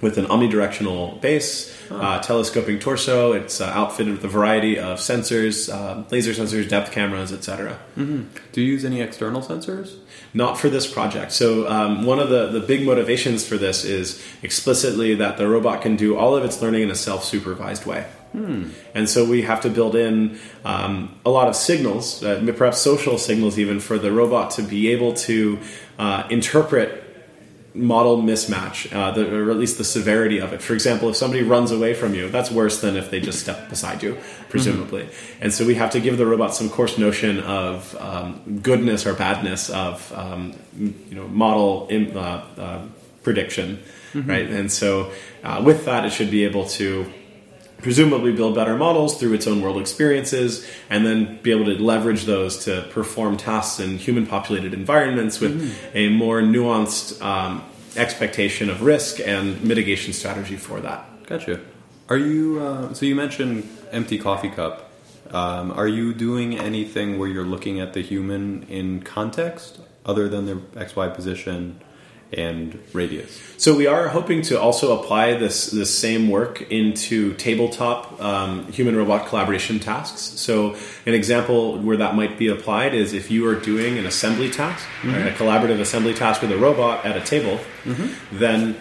with 0.00 0.18
an 0.18 0.26
omnidirectional 0.26 1.20
base, 1.20 1.76
uh, 2.00 2.20
telescoping 2.20 2.78
torso. 2.78 3.32
It's 3.32 3.60
uh, 3.60 3.66
outfitted 3.66 4.14
with 4.14 4.24
a 4.24 4.28
variety 4.28 4.78
of 4.78 4.98
sensors, 4.98 5.72
uh, 5.72 6.04
laser 6.10 6.32
sensors, 6.32 6.68
depth 6.68 6.92
cameras, 6.92 7.32
etc. 7.32 7.78
Do 8.52 8.60
you 8.60 8.72
use 8.72 8.84
any 8.84 9.00
external 9.00 9.42
sensors? 9.42 9.98
Not 10.34 10.58
for 10.58 10.68
this 10.70 10.90
project. 10.90 11.32
So 11.32 11.68
um, 11.68 12.06
one 12.06 12.18
of 12.18 12.30
the, 12.30 12.46
the 12.48 12.60
big 12.60 12.86
motivations 12.86 13.46
for 13.46 13.58
this 13.58 13.84
is 13.84 14.24
explicitly 14.42 15.14
that 15.16 15.36
the 15.36 15.46
robot 15.46 15.82
can 15.82 15.96
do 15.96 16.16
all 16.16 16.34
of 16.34 16.44
its 16.44 16.62
learning 16.62 16.82
in 16.82 16.90
a 16.90 16.94
self-supervised 16.94 17.84
way. 17.84 18.06
And 18.94 19.08
so 19.08 19.24
we 19.26 19.42
have 19.42 19.60
to 19.62 19.68
build 19.68 19.94
in 19.94 20.38
um, 20.64 21.14
a 21.26 21.30
lot 21.30 21.48
of 21.48 21.56
signals, 21.56 22.24
uh, 22.24 22.42
perhaps 22.56 22.78
social 22.78 23.18
signals, 23.18 23.58
even 23.58 23.78
for 23.78 23.98
the 23.98 24.10
robot 24.10 24.52
to 24.52 24.62
be 24.62 24.88
able 24.90 25.12
to 25.14 25.58
uh, 25.98 26.26
interpret 26.30 27.01
model 27.74 28.18
mismatch, 28.18 28.92
uh, 28.94 29.10
the, 29.12 29.34
or 29.34 29.50
at 29.50 29.56
least 29.56 29.78
the 29.78 29.84
severity 29.84 30.38
of 30.38 30.52
it. 30.52 30.60
For 30.60 30.74
example, 30.74 31.08
if 31.08 31.16
somebody 31.16 31.42
runs 31.42 31.70
away 31.70 31.94
from 31.94 32.14
you, 32.14 32.28
that's 32.28 32.50
worse 32.50 32.80
than 32.80 32.96
if 32.96 33.10
they 33.10 33.20
just 33.20 33.40
step 33.40 33.68
beside 33.70 34.02
you, 34.02 34.18
presumably. 34.48 35.08
And 35.40 35.52
so 35.52 35.64
we 35.64 35.74
have 35.76 35.90
to 35.92 36.00
give 36.00 36.18
the 36.18 36.26
robot 36.26 36.54
some 36.54 36.68
coarse 36.68 36.98
notion 36.98 37.40
of 37.40 37.96
um, 37.98 38.60
goodness 38.62 39.06
or 39.06 39.14
badness 39.14 39.70
of 39.70 40.12
um, 40.12 40.54
you 40.78 41.14
know 41.14 41.26
model 41.28 41.86
in, 41.88 42.16
uh, 42.16 42.44
uh, 42.58 42.86
prediction, 43.22 43.82
right? 44.14 44.48
And 44.50 44.70
so 44.70 45.10
uh, 45.42 45.62
with 45.64 45.84
that, 45.86 46.04
it 46.04 46.10
should 46.10 46.30
be 46.30 46.44
able 46.44 46.66
to 46.70 47.10
presumably 47.82 48.32
build 48.32 48.54
better 48.54 48.76
models 48.76 49.18
through 49.18 49.34
its 49.34 49.46
own 49.46 49.60
world 49.60 49.80
experiences 49.80 50.66
and 50.88 51.04
then 51.04 51.40
be 51.42 51.50
able 51.50 51.66
to 51.66 51.82
leverage 51.82 52.24
those 52.24 52.64
to 52.64 52.82
perform 52.90 53.36
tasks 53.36 53.80
in 53.80 53.98
human 53.98 54.26
populated 54.26 54.72
environments 54.72 55.40
with 55.40 55.76
a 55.94 56.08
more 56.08 56.40
nuanced 56.40 57.20
um, 57.22 57.62
expectation 57.96 58.70
of 58.70 58.82
risk 58.82 59.20
and 59.20 59.62
mitigation 59.62 60.12
strategy 60.12 60.56
for 60.56 60.80
that 60.80 61.06
Gotcha. 61.26 61.60
Are 62.08 62.18
you, 62.18 62.60
uh, 62.60 62.92
so 62.92 63.06
you 63.06 63.14
mentioned 63.14 63.66
empty 63.90 64.18
coffee 64.18 64.50
cup. 64.50 64.90
Um, 65.30 65.70
are 65.70 65.88
you 65.88 66.12
doing 66.12 66.58
anything 66.58 67.18
where 67.18 67.26
you're 67.26 67.46
looking 67.46 67.80
at 67.80 67.94
the 67.94 68.02
human 68.02 68.64
in 68.64 69.02
context 69.02 69.80
other 70.04 70.28
than 70.28 70.44
their 70.44 70.56
XY 70.56 71.14
position 71.14 71.80
and 72.32 72.78
radius? 72.92 73.40
So 73.56 73.76
we 73.76 73.86
are 73.86 74.08
hoping 74.08 74.42
to 74.42 74.60
also 74.60 75.00
apply 75.00 75.34
this 75.34 75.66
this 75.66 75.96
same 75.96 76.28
work 76.28 76.62
into 76.70 77.34
tabletop 77.34 78.20
um, 78.20 78.70
human 78.72 78.96
robot 78.96 79.28
collaboration 79.28 79.78
tasks. 79.78 80.20
So 80.40 80.76
an 81.06 81.14
example 81.14 81.78
where 81.78 81.96
that 81.98 82.14
might 82.14 82.38
be 82.38 82.48
applied 82.48 82.94
is 82.94 83.12
if 83.12 83.30
you 83.30 83.46
are 83.46 83.54
doing 83.54 83.98
an 83.98 84.06
assembly 84.06 84.50
task, 84.50 84.86
right, 85.04 85.28
a 85.28 85.30
collaborative 85.30 85.80
assembly 85.80 86.14
task 86.14 86.42
with 86.42 86.52
a 86.52 86.58
robot 86.58 87.04
at 87.04 87.16
a 87.16 87.20
table, 87.20 87.60
then 88.32 88.76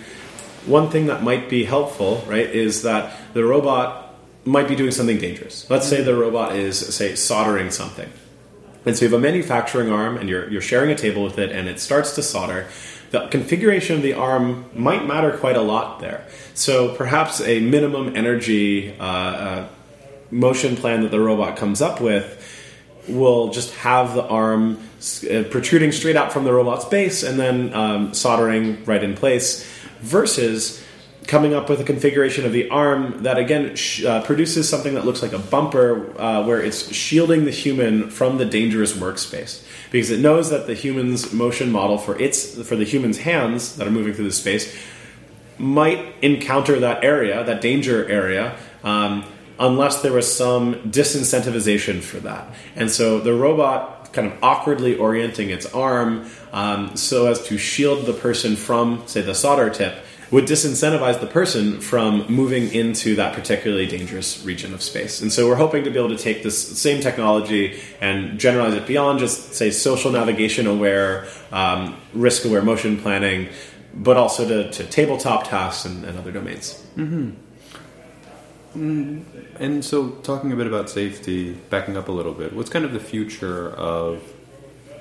one 0.66 0.90
thing 0.90 1.08
that 1.08 1.24
might 1.24 1.50
be 1.50 1.64
helpful, 1.64 2.24
right, 2.28 2.48
is 2.48 2.84
that 2.84 3.18
the 3.34 3.44
robot 3.44 4.16
might 4.46 4.68
be 4.68 4.76
doing 4.76 4.92
something 4.92 5.18
dangerous. 5.18 5.70
Let's 5.70 5.88
say 5.88 6.04
the 6.04 6.16
robot 6.16 6.56
is 6.56 6.78
say 6.78 7.16
soldering 7.16 7.72
something. 7.72 8.12
And 8.86 8.98
so 8.98 9.06
you 9.06 9.12
have 9.12 9.20
a 9.20 9.22
manufacturing 9.22 9.92
arm 9.92 10.18
and 10.18 10.28
you're, 10.28 10.50
you're 10.50 10.62
sharing 10.62 10.90
a 10.90 10.96
table 10.96 11.24
with 11.24 11.38
it 11.38 11.52
and 11.52 11.68
it 11.68 11.80
starts 11.80 12.16
to 12.16 12.24
solder. 12.24 12.68
The 13.12 13.28
configuration 13.28 13.98
of 13.98 14.02
the 14.02 14.14
arm 14.14 14.66
might 14.74 15.06
matter 15.06 15.38
quite 15.38 15.58
a 15.58 15.62
lot 15.62 16.00
there. 16.00 16.26
So 16.54 16.96
perhaps 16.96 17.42
a 17.42 17.60
minimum 17.60 18.16
energy 18.16 18.98
uh, 18.98 19.04
uh, 19.04 19.68
motion 20.32 20.78
plan 20.78 21.02
that 21.02 21.12
the 21.12 21.20
robot 21.20 21.58
comes 21.58 21.82
up 21.82 22.00
with 22.02 22.38
will 23.08 23.50
just 23.50 23.74
have 23.76 24.14
the 24.14 24.24
arm 24.24 24.80
uh, 25.30 25.44
protruding 25.50 25.92
straight 25.92 26.16
out 26.16 26.32
from 26.32 26.46
the 26.46 26.54
robot's 26.54 26.86
base 26.86 27.24
and 27.24 27.40
then 27.40 27.74
um, 27.74 28.14
soldering 28.14 28.84
right 28.86 29.04
in 29.04 29.16
place 29.16 29.68
versus 30.00 30.82
coming 31.28 31.54
up 31.54 31.70
with 31.70 31.80
a 31.80 31.84
configuration 31.84 32.46
of 32.46 32.52
the 32.52 32.70
arm 32.70 33.24
that 33.24 33.38
again 33.38 33.76
sh- 33.76 34.04
uh, 34.04 34.22
produces 34.24 34.68
something 34.70 34.96
that 34.96 35.06
looks 35.06 35.22
like 35.22 35.34
a 35.34 35.40
bumper 35.40 36.20
uh, 36.20 36.46
where 36.46 36.62
it's 36.62 36.94
shielding 36.94 37.46
the 37.46 37.52
human 37.52 38.10
from 38.10 38.38
the 38.38 38.46
dangerous 38.46 38.94
workspace 38.94 39.64
because 39.92 40.10
it 40.10 40.20
knows 40.20 40.50
that 40.50 40.66
the 40.66 40.74
human's 40.74 41.32
motion 41.32 41.72
model 41.72 41.98
for 41.98 42.20
its 42.20 42.60
for 42.68 42.76
the 42.76 42.86
human's 42.86 43.20
hands 43.20 43.76
that 43.76 43.88
are 43.88 43.92
moving 43.92 44.14
through 44.14 44.26
the 44.26 44.32
space 44.32 44.76
might 45.60 46.16
encounter 46.24 46.80
that 46.80 47.04
area 47.04 47.44
that 47.44 47.62
danger 47.62 48.08
area 48.10 48.58
um, 48.84 49.24
unless 49.60 50.02
there 50.02 50.12
was 50.14 50.34
some 50.36 50.74
disincentivization 50.90 52.02
for 52.02 52.20
that. 52.22 52.52
And 52.76 52.90
so 52.90 53.20
the 53.20 53.34
robot 53.34 54.12
kind 54.12 54.28
of 54.28 54.44
awkwardly 54.44 54.98
orienting 54.98 55.52
its 55.52 55.66
arm 55.68 56.30
um, 56.52 56.96
so 56.96 57.28
as 57.28 57.44
to 57.44 57.58
shield 57.58 58.06
the 58.06 58.14
person 58.14 58.56
from 58.56 59.04
say 59.06 59.22
the 59.22 59.36
solder 59.36 59.70
tip 59.70 59.94
would 60.32 60.46
disincentivize 60.46 61.20
the 61.20 61.28
person 61.28 61.82
from 61.82 62.26
moving 62.30 62.74
into 62.74 63.16
that 63.18 63.36
particularly 63.36 63.86
dangerous 63.86 64.44
region 64.46 64.74
of 64.74 64.82
space. 64.82 65.22
And 65.22 65.32
so 65.32 65.46
we're 65.48 65.56
hoping 65.56 65.84
to 65.84 65.92
be 65.92 66.00
able 66.00 66.16
to 66.16 66.18
take 66.18 66.42
this 66.42 66.80
same 66.80 67.02
technology 67.02 67.82
and 68.00 68.40
generalize 68.40 68.74
it 68.74 68.88
beyond 68.88 69.20
just, 69.20 69.54
say, 69.54 69.72
social 69.72 70.10
navigation 70.10 70.68
aware, 70.68 71.28
um, 71.52 71.98
risk 72.14 72.46
aware 72.46 72.62
motion 72.62 72.98
planning, 72.98 73.50
but 73.94 74.16
also 74.16 74.48
to, 74.48 74.72
to 74.72 74.86
tabletop 74.86 75.50
tasks 75.50 75.84
and, 75.84 76.06
and 76.06 76.18
other 76.18 76.32
domains. 76.32 76.82
And 79.60 79.84
so, 79.84 80.12
talking 80.24 80.54
a 80.54 80.56
bit 80.56 80.66
about 80.66 80.90
safety, 80.90 81.52
backing 81.70 81.98
up 81.98 82.08
a 82.08 82.12
little 82.14 82.34
bit, 82.34 82.54
what's 82.54 82.70
kind 82.70 82.86
of 82.86 82.94
the 82.94 83.02
future 83.02 83.72
of 83.72 84.24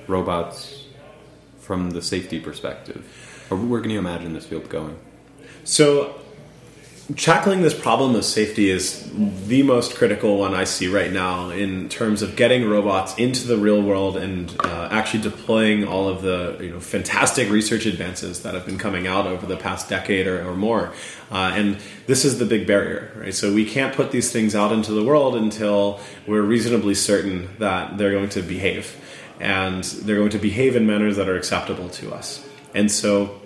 robots 0.07 0.87
from 1.61 1.91
the 1.91 2.01
safety 2.01 2.41
perspective? 2.41 3.07
Or 3.49 3.55
where 3.55 3.79
can 3.79 3.91
you 3.91 3.99
imagine 3.99 4.33
this 4.33 4.45
field 4.45 4.67
going? 4.67 4.97
So, 5.63 6.15
tackling 7.17 7.61
this 7.61 7.73
problem 7.73 8.15
of 8.15 8.23
safety 8.23 8.69
is 8.69 9.11
the 9.47 9.63
most 9.63 9.95
critical 9.95 10.37
one 10.37 10.53
I 10.53 10.63
see 10.63 10.87
right 10.87 11.11
now 11.11 11.49
in 11.49 11.89
terms 11.89 12.21
of 12.21 12.37
getting 12.37 12.69
robots 12.69 13.13
into 13.17 13.47
the 13.47 13.57
real 13.57 13.81
world 13.81 14.15
and 14.15 14.49
uh, 14.63 14.87
actually 14.89 15.23
deploying 15.23 15.85
all 15.85 16.07
of 16.07 16.21
the 16.21 16.57
you 16.61 16.69
know 16.69 16.79
fantastic 16.79 17.49
research 17.49 17.85
advances 17.85 18.43
that 18.43 18.53
have 18.53 18.65
been 18.65 18.77
coming 18.77 19.07
out 19.07 19.27
over 19.27 19.45
the 19.45 19.57
past 19.57 19.89
decade 19.89 20.25
or, 20.25 20.47
or 20.47 20.55
more. 20.55 20.93
Uh, 21.29 21.51
and 21.53 21.77
this 22.07 22.23
is 22.23 22.39
the 22.39 22.45
big 22.45 22.65
barrier, 22.65 23.11
right? 23.17 23.33
So 23.33 23.53
we 23.53 23.65
can't 23.65 23.93
put 23.95 24.11
these 24.11 24.31
things 24.31 24.55
out 24.55 24.71
into 24.71 24.93
the 24.93 25.03
world 25.03 25.35
until 25.35 25.99
we're 26.25 26.41
reasonably 26.43 26.95
certain 26.95 27.49
that 27.59 27.97
they're 27.97 28.11
going 28.11 28.29
to 28.29 28.41
behave. 28.41 28.95
and 29.39 29.83
they're 29.83 30.17
going 30.17 30.29
to 30.29 30.37
behave 30.37 30.75
in 30.75 30.85
manners 30.85 31.17
that 31.17 31.27
are 31.27 31.35
acceptable 31.35 31.89
to 31.89 32.13
us. 32.13 32.47
And 32.73 32.91
so 32.91 33.40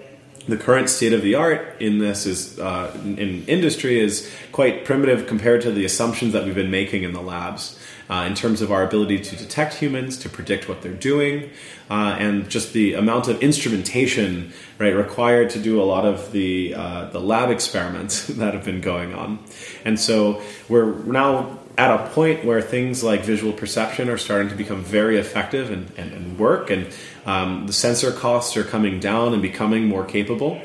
the 0.47 0.57
current 0.57 0.89
state 0.89 1.13
of 1.13 1.21
the 1.21 1.35
art 1.35 1.75
in 1.79 1.99
this 1.99 2.25
is 2.25 2.59
uh, 2.59 2.95
in 3.03 3.45
industry 3.47 3.99
is 3.99 4.31
quite 4.51 4.85
primitive 4.85 5.27
compared 5.27 5.61
to 5.61 5.71
the 5.71 5.85
assumptions 5.85 6.33
that 6.33 6.45
we've 6.45 6.55
been 6.55 6.71
making 6.71 7.03
in 7.03 7.13
the 7.13 7.21
labs 7.21 7.79
uh, 8.09 8.25
in 8.27 8.35
terms 8.35 8.61
of 8.61 8.71
our 8.71 8.83
ability 8.83 9.19
to 9.19 9.35
detect 9.35 9.75
humans, 9.75 10.17
to 10.17 10.29
predict 10.29 10.69
what 10.69 10.81
they're 10.81 10.93
doing, 10.93 11.49
uh, 11.89 12.15
and 12.19 12.49
just 12.49 12.73
the 12.73 12.93
amount 12.93 13.27
of 13.27 13.41
instrumentation 13.41 14.53
right 14.77 14.95
required 14.95 15.49
to 15.49 15.59
do 15.59 15.81
a 15.81 15.83
lot 15.83 16.05
of 16.05 16.31
the 16.31 16.73
uh, 16.75 17.05
the 17.09 17.19
lab 17.19 17.49
experiments 17.49 18.27
that 18.39 18.53
have 18.53 18.65
been 18.65 18.81
going 18.81 19.13
on. 19.13 19.39
And 19.83 19.99
so 19.99 20.41
we're 20.69 20.93
now 21.03 21.59
at 21.77 21.91
a 21.91 22.09
point 22.09 22.45
where 22.45 22.61
things 22.61 23.03
like 23.03 23.23
visual 23.23 23.51
perception 23.51 24.09
are 24.09 24.17
starting 24.17 24.49
to 24.49 24.55
become 24.55 24.81
very 24.81 25.17
effective 25.17 25.71
and, 25.71 25.91
and, 25.97 26.13
and 26.13 26.39
work, 26.39 26.69
and 26.69 26.87
um, 27.25 27.67
the 27.67 27.73
sensor 27.73 28.11
costs 28.11 28.55
are 28.55 28.63
coming 28.63 28.99
down 28.99 29.33
and 29.33 29.41
becoming 29.41 29.85
more 29.87 30.05
capable. 30.05 30.61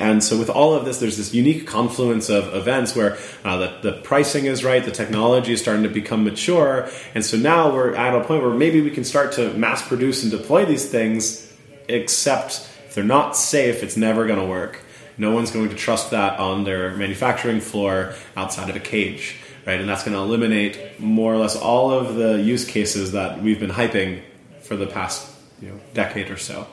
And 0.00 0.24
so, 0.24 0.36
with 0.36 0.50
all 0.50 0.74
of 0.74 0.84
this, 0.84 0.98
there's 0.98 1.16
this 1.16 1.32
unique 1.32 1.64
confluence 1.64 2.28
of 2.28 2.52
events 2.52 2.96
where 2.96 3.16
uh, 3.44 3.56
the, 3.58 3.78
the 3.82 3.92
pricing 4.02 4.46
is 4.46 4.64
right, 4.64 4.84
the 4.84 4.90
technology 4.90 5.52
is 5.52 5.60
starting 5.60 5.84
to 5.84 5.88
become 5.88 6.24
mature, 6.24 6.88
and 7.14 7.24
so 7.24 7.36
now 7.36 7.72
we're 7.72 7.94
at 7.94 8.12
a 8.12 8.24
point 8.24 8.42
where 8.42 8.52
maybe 8.52 8.80
we 8.80 8.90
can 8.90 9.04
start 9.04 9.32
to 9.34 9.52
mass 9.54 9.86
produce 9.86 10.24
and 10.24 10.32
deploy 10.32 10.64
these 10.64 10.90
things, 10.90 11.52
except 11.88 12.68
if 12.86 12.94
they're 12.94 13.04
not 13.04 13.36
safe, 13.36 13.84
it's 13.84 13.96
never 13.96 14.26
going 14.26 14.40
to 14.40 14.46
work. 14.46 14.80
No 15.18 15.32
one's 15.32 15.52
going 15.52 15.68
to 15.68 15.76
trust 15.76 16.10
that 16.10 16.40
on 16.40 16.64
their 16.64 16.96
manufacturing 16.96 17.60
floor 17.60 18.14
outside 18.36 18.68
of 18.68 18.76
a 18.76 18.80
cage 18.80 19.36
right? 19.66 19.80
And 19.80 19.88
that's 19.88 20.04
going 20.04 20.16
to 20.16 20.22
eliminate 20.22 21.00
more 21.00 21.34
or 21.34 21.38
less 21.38 21.56
all 21.56 21.90
of 21.90 22.14
the 22.14 22.40
use 22.40 22.64
cases 22.64 23.12
that 23.12 23.42
we've 23.42 23.60
been 23.60 23.70
hyping 23.70 24.22
for 24.62 24.76
the 24.76 24.86
past 24.86 25.28
you 25.60 25.68
know, 25.68 25.80
decade 25.92 26.30
or 26.30 26.36
so. 26.36 26.66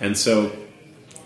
And 0.00 0.16
so 0.16 0.52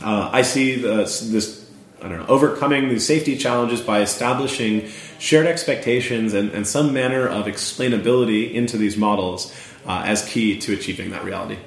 uh, 0.01 0.31
I 0.33 0.43
see 0.43 0.77
this, 0.77 1.21
this, 1.21 1.71
I 2.01 2.09
don't 2.09 2.19
know, 2.19 2.27
overcoming 2.27 2.89
these 2.89 3.07
safety 3.07 3.37
challenges 3.37 3.81
by 3.81 4.01
establishing 4.01 4.89
shared 5.19 5.47
expectations 5.47 6.33
and, 6.33 6.51
and 6.53 6.67
some 6.67 6.95
manner 6.95 7.27
of 7.27 7.47
explainability 7.47 8.55
into 8.55 8.79
these 8.79 8.97
models 8.97 9.55
uh, 9.87 10.03
as 10.07 10.27
key 10.27 10.59
to 10.61 10.73
achieving 10.73 11.11
that 11.11 11.25
reality. 11.25 11.59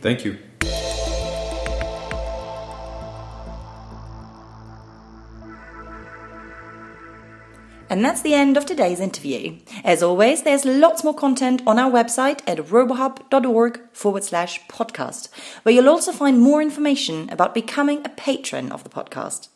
Thank 0.00 0.24
you. 0.24 0.38
And 7.90 8.04
that's 8.04 8.20
the 8.20 8.34
end 8.34 8.58
of 8.58 8.66
today's 8.66 9.00
interview. 9.00 9.56
As 9.82 10.02
always, 10.02 10.42
there's 10.42 10.66
lots 10.66 11.02
more 11.02 11.14
content 11.14 11.62
on 11.66 11.78
our 11.78 11.90
website 11.90 12.40
at 12.46 12.58
robohub.org 12.58 13.80
forward 13.92 14.24
slash 14.24 14.60
podcast, 14.68 15.30
where 15.62 15.74
you'll 15.74 15.88
also 15.88 16.12
find 16.12 16.38
more 16.38 16.60
information 16.60 17.30
about 17.30 17.54
becoming 17.54 18.04
a 18.04 18.10
patron 18.10 18.70
of 18.72 18.84
the 18.84 18.90
podcast. 18.90 19.48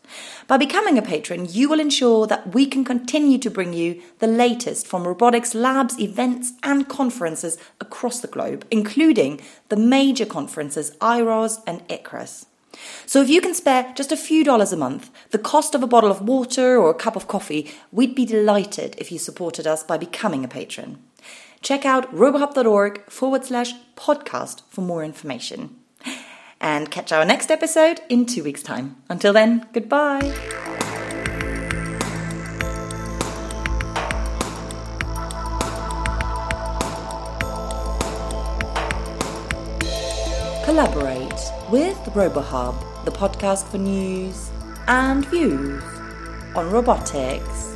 By 0.47 0.57
becoming 0.57 0.97
a 0.97 1.03
patron, 1.03 1.47
you 1.51 1.69
will 1.69 1.81
ensure 1.81 2.27
that 2.27 2.55
we 2.55 2.65
can 2.65 2.85
continue 2.85 3.39
to 3.39 3.51
bring 3.51 3.75
you 3.75 4.01
the 4.19 4.27
latest 4.27 4.87
from 4.87 5.07
robotics 5.07 5.55
labs, 5.55 6.01
events, 6.01 6.53
and 6.63 6.89
conferences 6.89 7.59
across 7.81 8.21
the 8.21 8.29
globe, 8.29 8.67
including 8.71 9.43
the 9.69 9.77
major 9.77 10.27
conferences 10.27 10.97
IROS 11.03 11.61
and 11.67 11.87
ICRAS. 11.89 12.47
So 13.07 13.21
if 13.23 13.29
you 13.29 13.41
can 13.41 13.55
spare 13.55 13.93
just 13.95 14.13
a 14.13 14.17
few 14.17 14.45
dollars 14.45 14.73
a 14.73 14.77
month, 14.77 15.11
the 15.31 15.39
cost 15.39 15.75
of 15.75 15.83
a 15.83 15.87
bottle 15.87 16.11
of 16.11 16.23
water 16.23 16.77
or 16.77 16.91
a 16.91 16.95
cup 16.95 17.17
of 17.17 17.29
coffee, 17.29 17.71
we'd 17.91 18.15
be 18.15 18.25
delighted 18.25 18.95
if 18.99 19.13
you 19.13 19.19
supported 19.19 19.67
us 19.67 19.83
by 19.83 19.99
becoming 19.99 20.45
a 20.45 20.49
patron. 20.49 20.99
Check 21.61 21.85
out 21.85 22.13
robohub.org 22.13 23.09
forward 23.11 23.45
slash 23.45 23.73
podcast 23.97 24.63
for 24.69 24.81
more 24.81 25.05
information. 25.05 25.77
And 26.61 26.91
catch 26.91 27.13
our 27.13 27.25
next 27.25 27.51
episode 27.51 28.01
in 28.09 28.25
two 28.25 28.45
weeks' 28.45 28.63
time. 28.63 28.97
Until 29.09 29.33
then, 29.33 29.67
goodbye. 29.73 30.33
Collaborate 40.65 41.32
with 41.73 41.97
RoboHub, 42.13 42.75
the 43.07 43.11
podcast 43.11 43.65
for 43.67 43.79
news 43.79 44.51
and 44.89 45.25
views 45.25 45.83
on 46.55 46.71
robotics 46.71 47.72